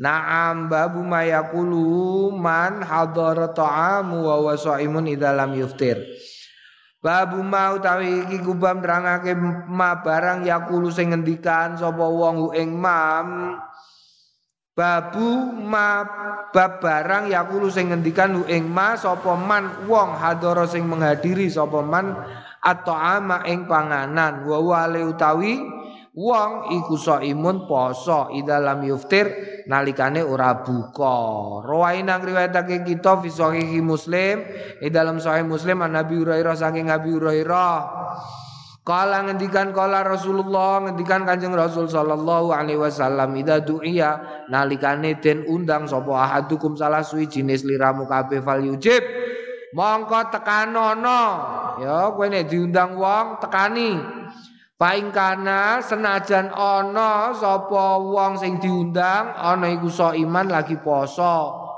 Naam 0.00 0.72
babu 0.72 1.04
mayakulu 1.04 2.32
man 2.32 2.80
hadara 2.80 3.52
ta'amu 3.52 4.24
wa 4.24 4.48
wasaimun 4.48 5.12
idza 5.12 5.28
lam 5.34 5.52
yuftir. 5.52 6.00
Babu 7.00 7.40
mau 7.40 7.80
tawi 7.80 8.28
iki 8.28 8.44
kubam 8.44 8.84
nerangake 8.84 9.32
ma 9.72 10.04
barang 10.04 10.44
yakulu 10.44 10.92
sing 10.92 11.16
ngendikan 11.16 11.80
sapa 11.80 12.04
wong 12.04 12.52
ing 12.52 12.76
mam. 12.76 13.56
Babu 14.76 15.48
ma 15.56 16.04
bab 16.52 16.84
barang 16.84 17.32
yakulu 17.32 17.72
sing 17.72 17.88
ngendikan 17.88 18.36
ing 18.52 18.68
ma 18.68 19.00
sapa 19.00 19.32
man 19.32 19.88
wong 19.88 20.12
hadara 20.12 20.68
sing 20.68 20.84
menghadiri 20.84 21.48
sapa 21.48 21.80
man 21.80 22.20
atau 22.60 22.92
ama 22.92 23.48
ing 23.48 23.64
panganan. 23.64 24.44
Wa 24.44 24.60
wale 24.60 25.00
utawi 25.00 25.79
wong 26.14 26.74
iku 26.74 26.98
imun 27.22 27.70
poso 27.70 28.34
idalam 28.34 28.82
yuftir 28.82 29.30
nalikane 29.70 30.26
ora 30.26 30.62
buka. 30.66 31.16
Rawain 31.62 32.10
nang 32.10 32.22
riwayatake 32.22 32.82
kita 32.82 33.22
fi 33.22 33.30
muslim 33.78 34.42
ing 34.82 34.90
dalam 34.90 35.22
sahih 35.22 35.46
muslim 35.46 35.86
an 35.86 35.94
nabi 35.94 36.18
hurairah 36.18 36.54
saking 36.58 36.90
nabi 36.90 37.14
hurairah. 37.14 37.76
Kala 38.80 39.22
ngendikan 39.28 39.76
kala 39.76 40.02
Rasulullah 40.02 40.82
ngendikan 40.82 41.28
Kanjeng 41.28 41.52
Rasul 41.52 41.86
sallallahu 41.86 42.50
alaihi 42.50 42.80
wasallam 42.80 43.36
ida 43.36 43.60
du'iya 43.60 44.42
nalikane 44.48 45.20
den 45.20 45.44
undang 45.46 45.84
sapa 45.84 46.10
ahadukum 46.26 46.74
salah 46.74 47.04
suwi 47.04 47.28
jenis 47.28 47.62
liramu 47.62 48.08
kabeh 48.08 48.40
fal 48.40 48.58
yujib. 48.58 49.04
Mongko 49.70 50.34
tekanono 50.34 51.22
ya 51.78 52.10
kowe 52.10 52.26
nek 52.26 52.50
diundang 52.50 52.98
wong 52.98 53.38
tekani 53.38 53.94
Paing 54.80 55.12
kana 55.12 55.84
senajan 55.84 56.48
ana 56.56 57.36
sapa 57.36 58.00
wong 58.00 58.40
sing 58.40 58.56
diundang 58.64 59.36
ana 59.36 59.68
iku 59.76 59.92
iman 59.92 60.48
lagi 60.48 60.80
poso 60.80 61.68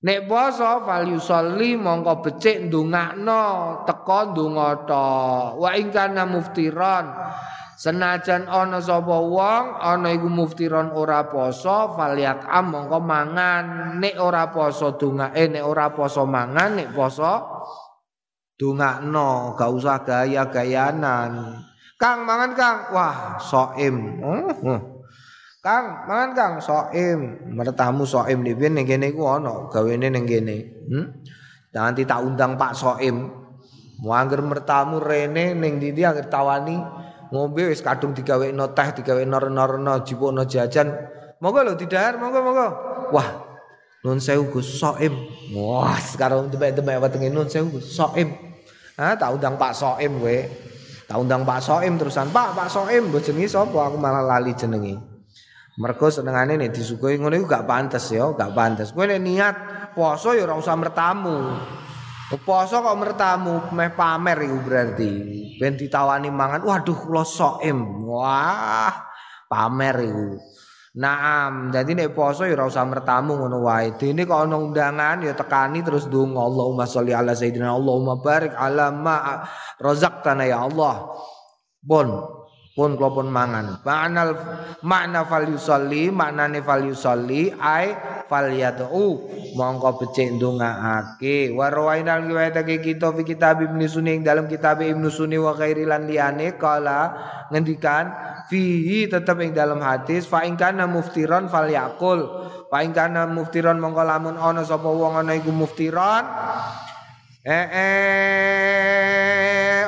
Nek 0.00 0.24
poso 0.24 0.80
fal 0.88 1.04
yusolli 1.12 1.76
mongko 1.76 2.24
becik 2.24 2.72
ndongakno 2.72 3.44
teka 3.84 4.32
ndonga 4.32 4.88
ta. 4.88 5.08
Wa 5.52 5.76
ing 5.76 5.92
kana 5.92 6.24
muftiran 6.24 7.12
senajan 7.76 8.48
ana 8.48 8.80
sapa 8.80 9.20
wong 9.20 9.76
ana 9.76 10.08
iku 10.08 10.32
muftiran 10.32 10.96
ora 10.96 11.28
poso 11.28 11.92
falyak 11.92 12.48
am 12.48 12.72
mongko 12.72 12.96
mangan 13.04 14.00
nek 14.00 14.16
ora 14.16 14.48
poso 14.48 14.96
donga 14.96 15.36
eh 15.36 15.52
nek 15.52 15.68
ora 15.68 15.92
poso 15.92 16.24
mangan 16.24 16.80
nek 16.80 16.96
poso 16.96 17.32
dongakno 18.56 19.52
gak 19.52 19.68
usah 19.68 20.00
gaya-gayanan. 20.00 21.68
Kang 22.00 22.24
mangan 22.24 22.56
Kang. 22.56 22.78
Wah, 22.96 23.36
soim. 23.36 24.24
Uh. 24.24 24.80
Kang, 25.60 26.08
mangan 26.08 26.30
Kang, 26.32 26.54
soim. 26.64 27.44
Mertamu 27.52 28.08
soim 28.08 28.40
di 28.40 28.56
ning 28.56 28.88
kene 28.88 29.12
iku 29.12 29.36
ana, 29.36 29.68
gawene 29.68 30.08
ning 30.08 30.24
kene. 30.24 30.56
Hmm? 30.88 31.06
Nanti 31.76 32.08
tak 32.08 32.24
undang 32.24 32.56
Pak 32.56 32.72
Soim. 32.72 33.28
Mau 34.00 34.16
angger 34.16 34.40
mertamu 34.40 34.96
rene 34.96 35.52
ning 35.52 35.76
ndi 35.76 35.92
angger 36.00 36.32
tawani 36.32 36.80
ngombe 37.30 37.68
wis 37.68 37.84
kadung 37.84 38.16
digawekno 38.16 38.72
teh, 38.72 38.96
digawekno 38.96 39.36
rena-rena, 39.36 40.00
jipukno 40.00 40.48
jajan. 40.48 40.88
Monggo 41.38 41.60
lho 41.62 41.76
didahar, 41.76 42.16
monggo 42.16 42.40
monggo. 42.40 42.68
Wah, 43.12 43.28
nun 44.02 44.18
sewu 44.18 44.48
Gus 44.48 44.80
Soim. 44.80 45.12
Wah, 45.52 46.00
sekarang 46.00 46.48
demek-demek 46.48 46.96
wetenge 46.96 47.28
nun 47.28 47.46
sewu 47.46 47.76
Gus 47.76 47.92
Soim. 47.92 48.32
Ah, 48.96 49.14
tak 49.14 49.36
undang 49.36 49.60
Pak 49.60 49.76
Soim 49.76 50.16
kowe. 50.16 50.38
Tak 51.10 51.18
undang 51.18 51.42
Pak 51.42 51.58
Soim 51.58 51.98
terusan, 51.98 52.30
Pak, 52.30 52.54
Pak 52.54 52.70
Soim, 52.70 53.10
mbok 53.10 53.18
jenenge 53.18 53.50
sapa? 53.50 53.90
Aku 53.90 53.98
malah 53.98 54.22
lali 54.22 54.54
jenenge. 54.54 54.94
Mergo 55.74 56.06
senengane 56.06 56.54
nek 56.54 56.70
disuguhi 56.70 57.18
ngono 57.18 57.34
iku 57.34 57.50
gak 57.50 57.66
pantes 57.66 58.14
ya, 58.14 58.30
gak 58.30 58.54
pantes. 58.54 58.94
Kowe 58.94 59.10
nek 59.10 59.18
niat 59.18 59.54
poso 59.90 60.38
ya 60.38 60.46
ora 60.46 60.54
usah 60.54 60.78
mertamu. 60.78 61.50
Poso 62.46 62.78
kok 62.78 62.94
mertamu 62.94 63.58
meh 63.74 63.90
pamer 63.90 64.38
iku 64.38 64.58
berarti. 64.62 65.10
Ben 65.58 65.74
ditawani 65.74 66.30
mangan, 66.30 66.62
waduh 66.62 66.94
kula 66.94 67.26
soem. 67.26 68.06
Wah, 68.06 68.94
pamer 69.50 69.96
iku. 70.06 70.38
Naam, 70.90 71.70
jadi 71.70 71.94
nek 71.94 72.18
poso 72.18 72.42
ya 72.42 72.58
ora 72.58 72.66
usah 72.66 72.82
mertamu 72.82 73.38
ngono 73.38 73.62
wae. 73.62 73.94
Dene 73.94 74.26
kok 74.26 74.50
ana 74.50 74.58
undangan 74.58 75.22
ya 75.22 75.38
tekani 75.38 75.86
terus 75.86 76.10
ndonga 76.10 76.42
Allahumma 76.42 76.82
sholli 76.82 77.14
ala 77.14 77.30
sayyidina 77.30 77.70
Allahumma 77.70 78.18
barik 78.18 78.50
ala 78.58 78.90
ma 78.90 79.46
razaqtana 79.78 80.50
ya 80.50 80.66
Allah. 80.66 81.14
Bon, 81.78 82.39
pun 82.74 82.94
kula 82.94 83.10
pun 83.10 83.28
mangan. 83.28 83.82
Ma'nal 83.82 84.30
makna 84.86 85.26
fal 85.26 85.46
yusalli 85.46 86.08
maknane 86.08 86.62
fal 86.62 86.82
yusalli 86.86 87.50
ai 87.58 87.94
fal 88.30 88.50
yad'u. 88.50 89.26
Mongko 89.58 89.98
becik 89.98 90.38
ndongaake 90.38 91.50
wa 91.50 91.66
rawaina 91.66 92.22
riwayatake 92.22 92.78
kita 92.78 93.10
fi 93.10 93.22
kitab 93.26 93.58
Ibnu 93.66 93.82
Sunni 93.90 94.22
dalam 94.22 94.46
kitab 94.46 94.78
Ibnu 94.78 95.10
Sunni 95.10 95.36
wa 95.42 95.58
ghairi 95.58 95.82
lan 95.82 96.06
kala 96.54 97.00
ngendikan 97.50 98.14
fihi 98.46 99.10
tetep 99.10 99.42
dalam 99.50 99.82
hadis 99.82 100.30
fa 100.30 100.46
ing 100.46 100.54
kana 100.54 100.86
muftiran 100.86 101.50
fal 101.50 101.66
yakul. 101.66 102.50
Fa 102.70 102.86
ing 102.86 102.94
kana 102.94 103.26
muftiran 103.26 103.82
mongko 103.82 104.06
lamun 104.06 104.38
ana 104.38 104.62
sapa 104.62 104.86
wong 104.86 105.18
ana 105.18 105.34
iku 105.34 105.50
muftiran 105.50 106.22
eh, 107.50 107.66
eh 107.74 107.90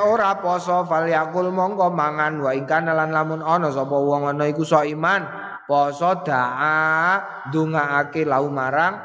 ora 0.02 0.34
poso 0.42 0.82
fal 0.82 1.06
yakul 1.06 1.54
mongko 1.54 1.94
mangan 1.94 2.42
wa 2.42 2.50
ingkan 2.50 2.90
lan 2.90 3.14
lamun 3.14 3.38
ana 3.38 3.70
sapa 3.70 3.94
wong 3.94 4.26
ana 4.34 4.50
iku 4.50 4.66
iman. 4.66 5.22
Poso 5.62 6.26
daa 6.26 7.22
ndongaake 7.48 8.26
lau 8.26 8.50
marang 8.50 8.98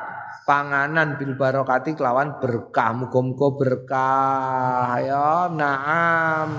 panganan 0.50 1.22
bil 1.22 1.38
barokati 1.38 1.94
kelawan 1.94 2.42
berkah. 2.42 2.98
Muga-muga 2.98 3.48
berkah 3.54 4.98
ya 5.06 5.54
naam. 5.54 6.58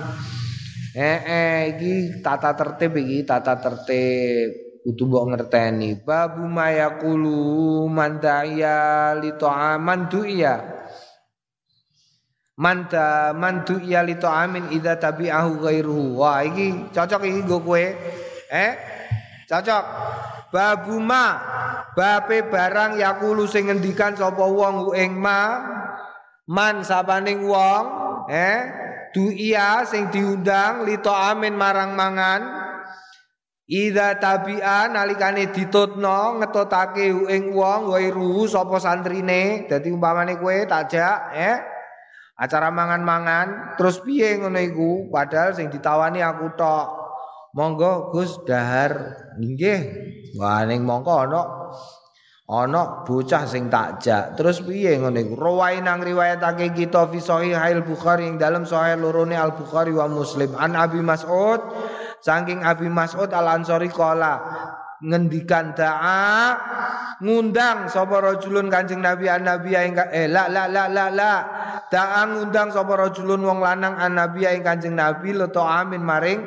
Eh 0.95 1.19
eh 1.27 1.75
iki 1.75 2.23
tata 2.23 2.55
tertib 2.55 2.95
iki 2.95 3.27
tata 3.27 3.59
tertib. 3.59 4.55
Kudu 4.87 5.03
mbok 5.03 5.35
ngerteni. 5.35 5.99
Babu 6.07 6.47
mayakulu 6.47 7.91
mandaya 7.91 9.13
li 9.19 9.35
ta'aman 9.35 10.07
du'iya 10.07 10.78
manta 12.59 13.31
mantu 13.39 13.79
iya 13.79 14.03
li 14.03 14.19
amin 14.19 14.75
idza 14.75 14.99
tabi'ahu 14.99 15.63
ghairuhu. 15.63 16.19
Wah 16.19 16.43
iki 16.43 16.91
cocok 16.91 17.23
iki 17.23 17.41
nggo 17.47 17.59
kowe. 17.63 17.85
Eh 18.51 18.73
cocok. 19.47 19.85
Babuma 20.51 21.25
bape 21.95 22.51
barang 22.51 22.99
yakulu 22.99 23.47
sing 23.47 23.71
ngendikan 23.71 24.19
sapa 24.19 24.43
wong 24.43 24.97
ing 24.97 25.15
ma 25.15 25.61
man 26.49 26.81
sapaning 26.81 27.45
wong 27.45 27.85
eh 28.33 28.59
du 29.13 29.29
iya 29.29 29.85
sing 29.85 30.09
diundang 30.09 30.89
li 30.89 30.97
amin 31.05 31.53
marang 31.53 31.93
mangan 31.93 32.43
Ida 33.69 34.17
tabi'a 34.17 34.89
nalikane 34.89 35.53
ditutno 35.53 36.41
ngetotake 36.41 37.05
ing 37.29 37.53
wong 37.53 37.93
ghairuhu 37.93 38.49
sapa 38.49 38.81
santrine. 38.81 39.69
Dadi 39.69 39.93
umpamane 39.93 40.41
kowe 40.41 40.57
tajak 40.65 41.37
eh 41.37 41.78
acara 42.39 42.71
mangan-mangan 42.71 43.75
terus 43.75 43.99
piye 43.99 44.39
ngono 44.39 44.63
iku? 44.63 44.91
Padahal 45.11 45.59
sing 45.59 45.69
ditawani 45.75 46.23
aku 46.23 46.55
tok. 46.55 46.87
Monggo 47.59 48.15
Gus 48.15 48.39
dahar. 48.47 49.19
Nggih. 49.43 49.81
Wah 50.39 50.63
ning 50.63 50.87
mongko 50.87 51.13
ana 51.27 51.43
ana 52.49 53.05
bocah 53.05 53.45
sing 53.45 53.69
takjak 53.69 54.39
terus 54.39 54.63
piye 54.63 54.95
ngono 55.03 55.19
iku? 55.19 55.35
Rawai 55.35 55.83
nang 55.83 55.99
riwayatake 55.99 56.71
kita 56.79 57.11
fi 57.11 57.19
sahih 57.19 57.59
al 57.59 57.83
bukhari 57.83 58.31
ing 58.31 58.39
dalam 58.39 58.63
sahih 58.63 58.95
lorone 58.95 59.35
al 59.35 59.59
bukhari 59.59 59.91
wa 59.91 60.07
muslim. 60.07 60.55
An 60.55 60.79
abi 60.79 61.03
mas'ud 61.03 61.59
saking 62.23 62.63
abi 62.63 62.87
mas'ud 62.87 63.35
al 63.35 63.59
ansori 63.59 63.91
qala 63.91 64.39
ngendikan 65.03 65.75
da'a 65.75 66.59
ngundang 67.19 67.91
sapa 67.91 68.23
rajulun 68.23 68.71
Kanjeng 68.71 69.03
Nabi 69.03 69.27
an 69.27 69.47
Nabi 69.47 69.75
eh 69.75 70.27
la 70.31 70.47
la 70.47 70.71
la 70.71 70.85
la 70.87 71.07
la 71.11 71.33
Da'an 71.89 72.37
ngundang 72.37 72.69
sapa 72.69 73.01
rajulun 73.01 73.41
wong 73.49 73.65
lanang 73.65 73.97
an 73.97 74.21
nabi 74.21 74.45
ing 74.45 74.61
Kanjeng 74.61 74.93
Nabi 74.93 75.33
leto 75.33 75.65
amin 75.65 76.05
maring 76.05 76.41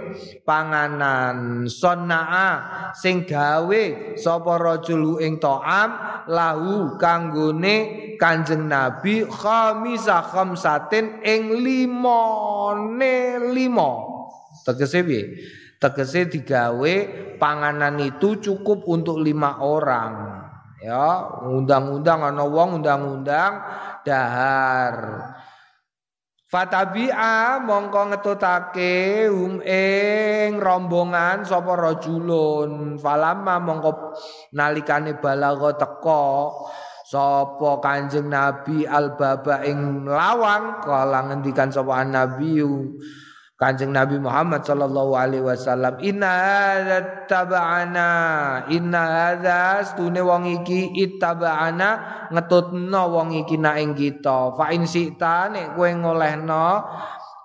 panganan. 0.46 1.66
Sonnaa 1.66 2.50
sing 2.94 3.26
gawe 3.26 3.84
sapa 4.22 4.54
rajul 4.62 5.18
ing 5.18 5.42
ta'am 5.42 5.90
lahu 6.30 6.94
kanggone 7.02 7.78
Kanjeng 8.22 8.70
Nabi 8.70 9.26
khamisa 9.26 10.22
khamsatin 10.30 11.26
ing 11.26 11.58
limone 11.66 13.42
limo. 13.50 13.94
Tegese 14.62 15.02
piye? 15.02 15.42
Tegese 15.82 16.30
digawe 16.30 16.96
panganan 17.42 17.98
itu 17.98 18.38
cukup 18.38 18.86
untuk 18.86 19.18
lima 19.18 19.58
orang. 19.66 20.41
Ya, 20.82 21.30
undang-undang 21.46 22.26
ana 22.26 22.42
wong 22.42 22.82
undang-undang 22.82 23.62
dahar. 24.02 24.96
Fatabi'a 26.52 27.64
mongko 27.64 28.12
ngetutake 28.12 29.30
hum 29.32 29.64
ing 29.64 30.60
rombongan 30.60 31.48
sapa 31.48 31.80
rajulun 31.80 33.00
falamma 33.00 33.56
mongko 33.64 34.20
nalikane 34.52 35.16
balagha 35.16 35.80
teka 35.80 36.52
sapa 37.08 37.80
Kanjeng 37.80 38.28
Nabi 38.28 38.84
albaba 38.84 39.64
ing 39.64 40.04
lawang 40.04 40.84
kala 40.84 41.32
ngendikan 41.32 41.72
sapa 41.72 42.04
nabi 42.04 42.60
Kanjeng 43.62 43.94
Nabi 43.94 44.18
Muhammad 44.18 44.66
sallallahu 44.66 45.14
alaihi 45.14 45.46
wasallam 45.46 46.02
inna 46.02 46.34
hadza 46.34 47.30
taba'ana 47.30 48.10
inna 48.74 49.04
hadza 49.38 49.86
stune 49.86 50.18
wong 50.18 50.50
iki 50.50 50.98
ittaba'ana 50.98 51.90
ngetutno 52.34 53.14
wong 53.14 53.38
iki 53.46 53.62
nak 53.62 53.78
ing 53.78 53.94
kita. 53.94 54.58
Fa 54.58 54.74
in 54.74 54.90
sita 54.90 55.54
nek 55.54 55.78
kowe 55.78 55.86
ngolehno 55.94 56.90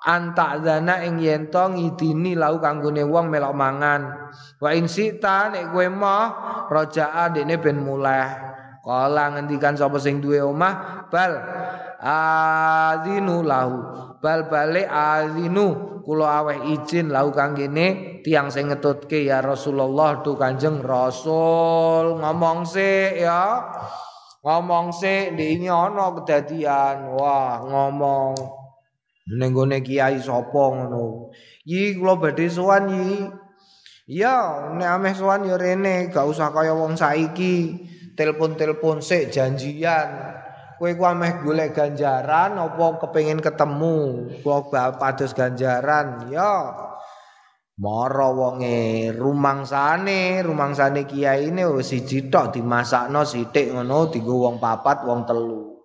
antak 0.08 0.64
dana 0.64 1.04
ing 1.04 1.20
yen 1.20 1.52
to 1.52 1.76
ngidini 1.76 2.32
lau 2.32 2.56
kanggone 2.64 3.04
wong 3.04 3.28
melok 3.28 3.52
mangan. 3.52 4.32
Wa 4.56 4.72
in 4.72 4.88
sita 4.88 5.52
nek 5.52 5.68
kowe 5.68 5.84
mah 5.92 6.24
rajaa 6.72 7.28
dekne 7.28 7.60
ben 7.60 7.76
muleh. 7.76 8.28
Kala 8.80 9.36
ngendikan 9.36 9.76
sapa 9.76 10.00
sing 10.00 10.24
duwe 10.24 10.40
omah 10.40 11.04
bal 11.12 11.44
azinu 12.00 13.44
lahu 13.44 13.84
bal 14.27 14.51
bale 14.51 14.83
azinu. 14.91 16.03
Kula 16.03 16.43
aweh 16.43 16.74
izin 16.74 17.14
lahu 17.14 17.31
kanggene 17.31 18.18
tiang 18.27 18.51
sing 18.51 18.70
ngetutke 18.70 19.27
ya 19.27 19.39
Rasulullah 19.39 20.22
tu 20.27 20.35
Kanjeng 20.35 20.83
Rasul. 20.83 22.18
Ngomong 22.18 22.66
sik 22.66 23.22
ya. 23.22 23.62
Ngomong 24.43 24.91
sik 24.91 25.39
ndek 25.39 25.66
ana 25.70 26.11
kedadian. 26.18 27.14
Wah 27.14 27.62
ngomong. 27.62 28.35
Ning 29.27 29.51
gone 29.51 29.83
kiai 29.83 30.22
sapa 30.22 30.62
ngono? 30.74 31.35
Yi 31.66 31.99
kula 31.99 32.18
badhe 32.18 32.47
sowan 32.47 32.87
yi. 32.91 33.27
Ya 34.07 34.70
nek 34.79 34.87
ameh 34.87 35.14
sowan 35.18 35.43
ya 35.51 35.59
rene 35.59 36.11
gak 36.14 36.27
usah 36.27 36.55
kaya 36.55 36.74
wong 36.74 36.95
saiki. 36.95 37.83
Telepon-telepon 38.14 39.03
sik 39.03 39.35
janjian. 39.35 40.09
Kowe 40.77 40.93
ku 40.93 41.05
ameh 41.09 41.41
golek 41.41 41.72
ganjaran 41.72 42.61
apa 42.61 43.01
kepengin 43.01 43.41
ketemu? 43.41 44.29
Kula 44.45 44.68
pados 45.01 45.33
ganjaran. 45.33 46.29
Ya. 46.29 46.77
Mara 47.77 48.33
wonge 48.33 49.12
rumangsane, 49.12 50.41
rumangsane 50.41 51.05
kiai 51.05 51.53
ini 51.53 51.64
wis 51.68 51.93
siji 51.93 52.33
tok 52.33 52.57
dimasakno 52.57 53.20
sithik 53.24 53.68
ngono 53.72 54.09
dienggo 54.09 54.49
wong 54.49 54.57
papat, 54.57 55.05
wong 55.05 55.29
telu. 55.29 55.77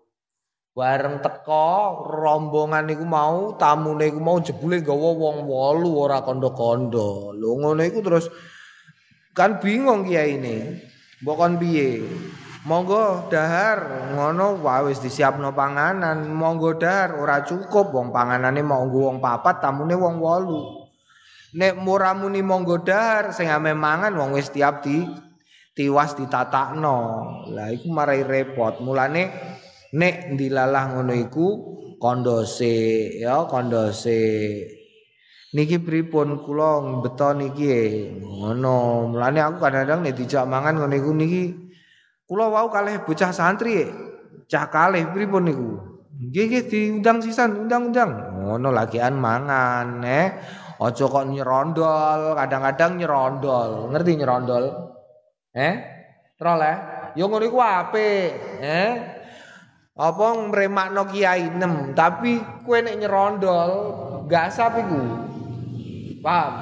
Bareng 0.71 1.19
teko 1.19 2.07
rombongan 2.07 2.87
iku 2.95 3.03
mau 3.03 3.59
tamune 3.59 4.07
iku 4.07 4.23
mau 4.23 4.39
jebule 4.39 4.79
gawa 4.79 5.09
wong 5.19 5.37
8 5.43 5.83
ora 5.83 6.23
kondo-kondo. 6.23 7.35
Lho 7.35 7.59
ngono 7.59 7.83
iku 7.83 7.99
terus 7.99 8.31
kan 9.35 9.59
bingung 9.59 10.07
kiai 10.07 10.39
ini. 10.39 10.57
Mbok 11.23 11.59
piye? 11.59 12.01
Monggo 12.61 13.25
dahar 13.33 14.13
ngono 14.13 14.61
wae 14.61 14.93
wis 14.93 15.01
disiapno 15.01 15.49
panganan, 15.49 16.29
monggo 16.29 16.77
dahar 16.77 17.17
ora 17.17 17.41
cukup 17.41 17.89
wong 17.89 18.13
panganane 18.13 18.61
mau 18.61 18.85
wong 18.85 19.17
papat 19.17 19.65
tamune 19.65 19.97
wong 19.97 20.21
wolu. 20.21 20.85
Nek 21.57 21.81
muramuni 21.81 22.45
monggo 22.45 22.85
dahar 22.85 23.33
sing 23.33 23.49
ame 23.49 23.73
mangan 23.73 24.13
wong 24.13 24.37
wis 24.37 24.53
tiap 24.53 24.85
di 24.85 25.01
tiwas 25.73 26.13
ditatakno. 26.13 26.97
Lah 27.49 27.73
iku 27.73 27.89
marai 27.89 28.21
repot. 28.21 28.77
Mulane 28.77 29.33
nek 29.97 30.37
dilalah 30.37 30.93
ngono 30.93 31.17
iku 31.17 31.47
kondose 31.97 33.09
ya 33.17 33.41
kondose 33.49 34.21
niki 35.57 35.81
pripun 35.81 36.45
kula 36.45 37.01
beto 37.01 37.33
niki 37.33 37.69
ngono 38.21 39.09
mulane 39.09 39.41
aku 39.41 39.57
kadang-kadang 39.59 40.05
nek 40.05 40.13
dijak 40.15 40.45
mangan 40.45 40.93
iku 40.93 41.11
niki 41.11 41.70
kula 42.31 42.47
wau 42.47 42.71
kalih 42.71 43.03
bocah 43.03 43.35
santri 43.35 43.91
cah 44.47 44.71
kalih 44.71 45.03
pripun 45.11 45.51
niku? 45.51 45.71
Nggih 46.15 46.43
nggih 46.47 46.63
diundang 46.71 47.19
sisan 47.19 47.67
undang-undang. 47.67 48.39
Ngono 48.39 48.71
lagian 48.71 49.19
mangan 49.19 49.99
eh. 50.07 50.39
Aja 50.79 51.05
kok 51.11 51.27
nyerondol 51.27 52.39
kadang-kadang 52.39 53.03
nyerondol. 53.03 53.91
Ngerti 53.91 54.11
nyerondol? 54.15 54.63
Eh? 55.51 55.75
Trol 56.39 56.61
eh? 56.63 56.77
Yo 57.19 57.27
ngono 57.27 57.43
iku 57.43 57.59
apik 57.59 58.31
eh. 58.63 58.91
Apa 59.91 60.25
mremakno 60.47 61.03
kiai 61.11 61.51
nem 61.51 61.91
tapi 61.91 62.39
kowe 62.63 62.79
nek 62.79 62.95
nyerondol 62.95 63.71
gak 64.31 64.55
sap 64.55 64.79
iku. 64.79 65.03
Paham? 66.23 66.53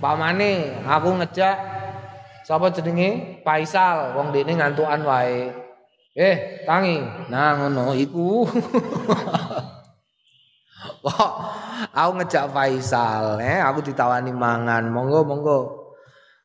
Pamane 0.00 0.80
aku 0.86 1.18
ngejak 1.18 1.69
sapa 2.50 2.74
jenenge 2.74 3.38
Faisal 3.46 4.18
wong 4.18 4.34
dene 4.34 4.58
ngantukan 4.58 5.06
wae. 5.06 5.54
Eh, 6.18 6.66
tangi. 6.66 6.98
Nah, 7.30 7.54
ngono 7.54 7.94
iku. 7.94 8.42
Kok 11.06 11.32
aku 11.94 12.10
ngejak 12.18 12.50
Faisal, 12.50 13.38
eh 13.38 13.62
aku 13.62 13.86
ditawani 13.86 14.34
mangan. 14.34 14.90
Monggo, 14.90 15.22
monggo. 15.22 15.58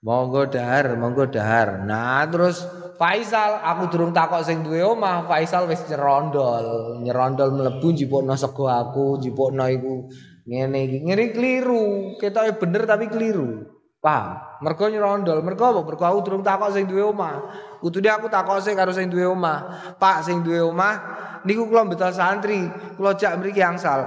Monggo 0.05 0.45
dahar, 0.45 0.93
monggo 1.01 1.25
dahar. 1.25 1.81
Nah, 1.81 2.21
terus 2.29 2.61
Faisal 3.01 3.65
aku 3.65 3.89
durung 3.89 4.13
takok 4.13 4.45
sing 4.45 4.61
duwe 4.61 4.85
omah, 4.85 5.25
Faisal 5.25 5.65
wis 5.65 5.81
nyerondol. 5.89 7.01
Nyerondol 7.01 7.57
mlebu 7.57 7.97
njipukno 7.97 8.37
sego 8.37 8.69
aku, 8.69 9.17
njipukno 9.17 9.65
iku 9.73 10.05
ngene 10.45 10.77
iki 10.85 10.97
ngene 11.01 11.23
keliru 11.33 12.13
ketoke 12.21 12.61
bener 12.61 12.85
tapi 12.85 13.09
keliru 13.09 13.74
paham? 14.05 14.61
Mergo 14.61 14.85
nyerondol 14.85 15.41
mergo 15.41 15.73
apa? 15.73 15.81
Mergo 15.81 16.05
aku 16.05 16.19
durung 16.21 16.43
takok 16.45 16.69
sing 16.69 16.85
duwe 16.85 17.01
omah. 17.01 17.35
Kutune 17.81 18.09
aku 18.13 18.29
takok 18.29 18.61
sing 18.61 18.77
karo 18.77 18.93
sing 18.93 19.09
duwe 19.09 19.25
omah. 19.25 19.93
Pak 19.97 20.21
sing 20.21 20.45
duwe 20.45 20.61
omah 20.61 20.93
niku 21.41 21.65
kula 21.65 21.89
betul 21.89 22.13
santri. 22.13 22.69
Kula 22.93 23.17
jak 23.17 23.41
mriki 23.41 23.65
angsal. 23.65 24.05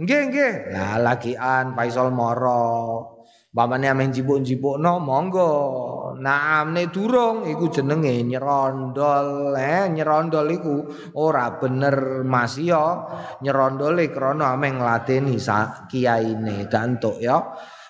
Nggih 0.00 0.20
nggih. 0.32 0.52
Lah 0.72 0.96
lagian 0.98 1.76
Faisal 1.76 2.08
moro. 2.08 3.12
Bapakne 3.54 3.86
ameh 3.86 4.10
jipuk-jipukno 4.10 4.98
monggo. 4.98 5.52
Naam 6.18 6.74
nek 6.74 6.90
durung 6.90 7.46
iku 7.46 7.70
jenenge 7.70 8.10
nyerondol. 8.26 9.54
Eh 9.54 9.86
nyerondol 9.94 10.50
iku 10.50 10.74
ora 11.14 11.54
bener 11.62 12.26
Mas 12.26 12.58
ya. 12.58 13.06
Nyerondole 13.38 14.10
krana 14.10 14.58
ameh 14.58 14.74
nglateni 14.74 15.38
kiyaine 15.86 16.66
gantuk 16.66 17.22
ya. 17.22 17.38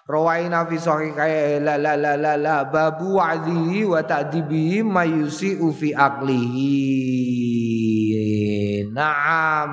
Rawaina 0.05 0.69
fi 0.69 0.77
sahih 0.77 1.17
la 1.65 1.81
la 1.81 1.97
la 1.97 2.13
la 2.13 2.37
la 2.37 2.69
babu 2.69 3.17
wa'dhihi 3.17 3.89
wa 3.89 4.05
ta'dibihi 4.05 4.85
mayusi'u 4.85 5.73
fi 5.73 5.97
aqlihi. 5.97 6.73
Naam. 8.93 9.73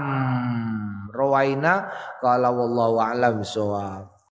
Rawaina 1.11 1.91
qala 2.23 2.47
wallahu 2.47 2.95
a'lam 3.03 3.43
bissawab. 3.43 4.10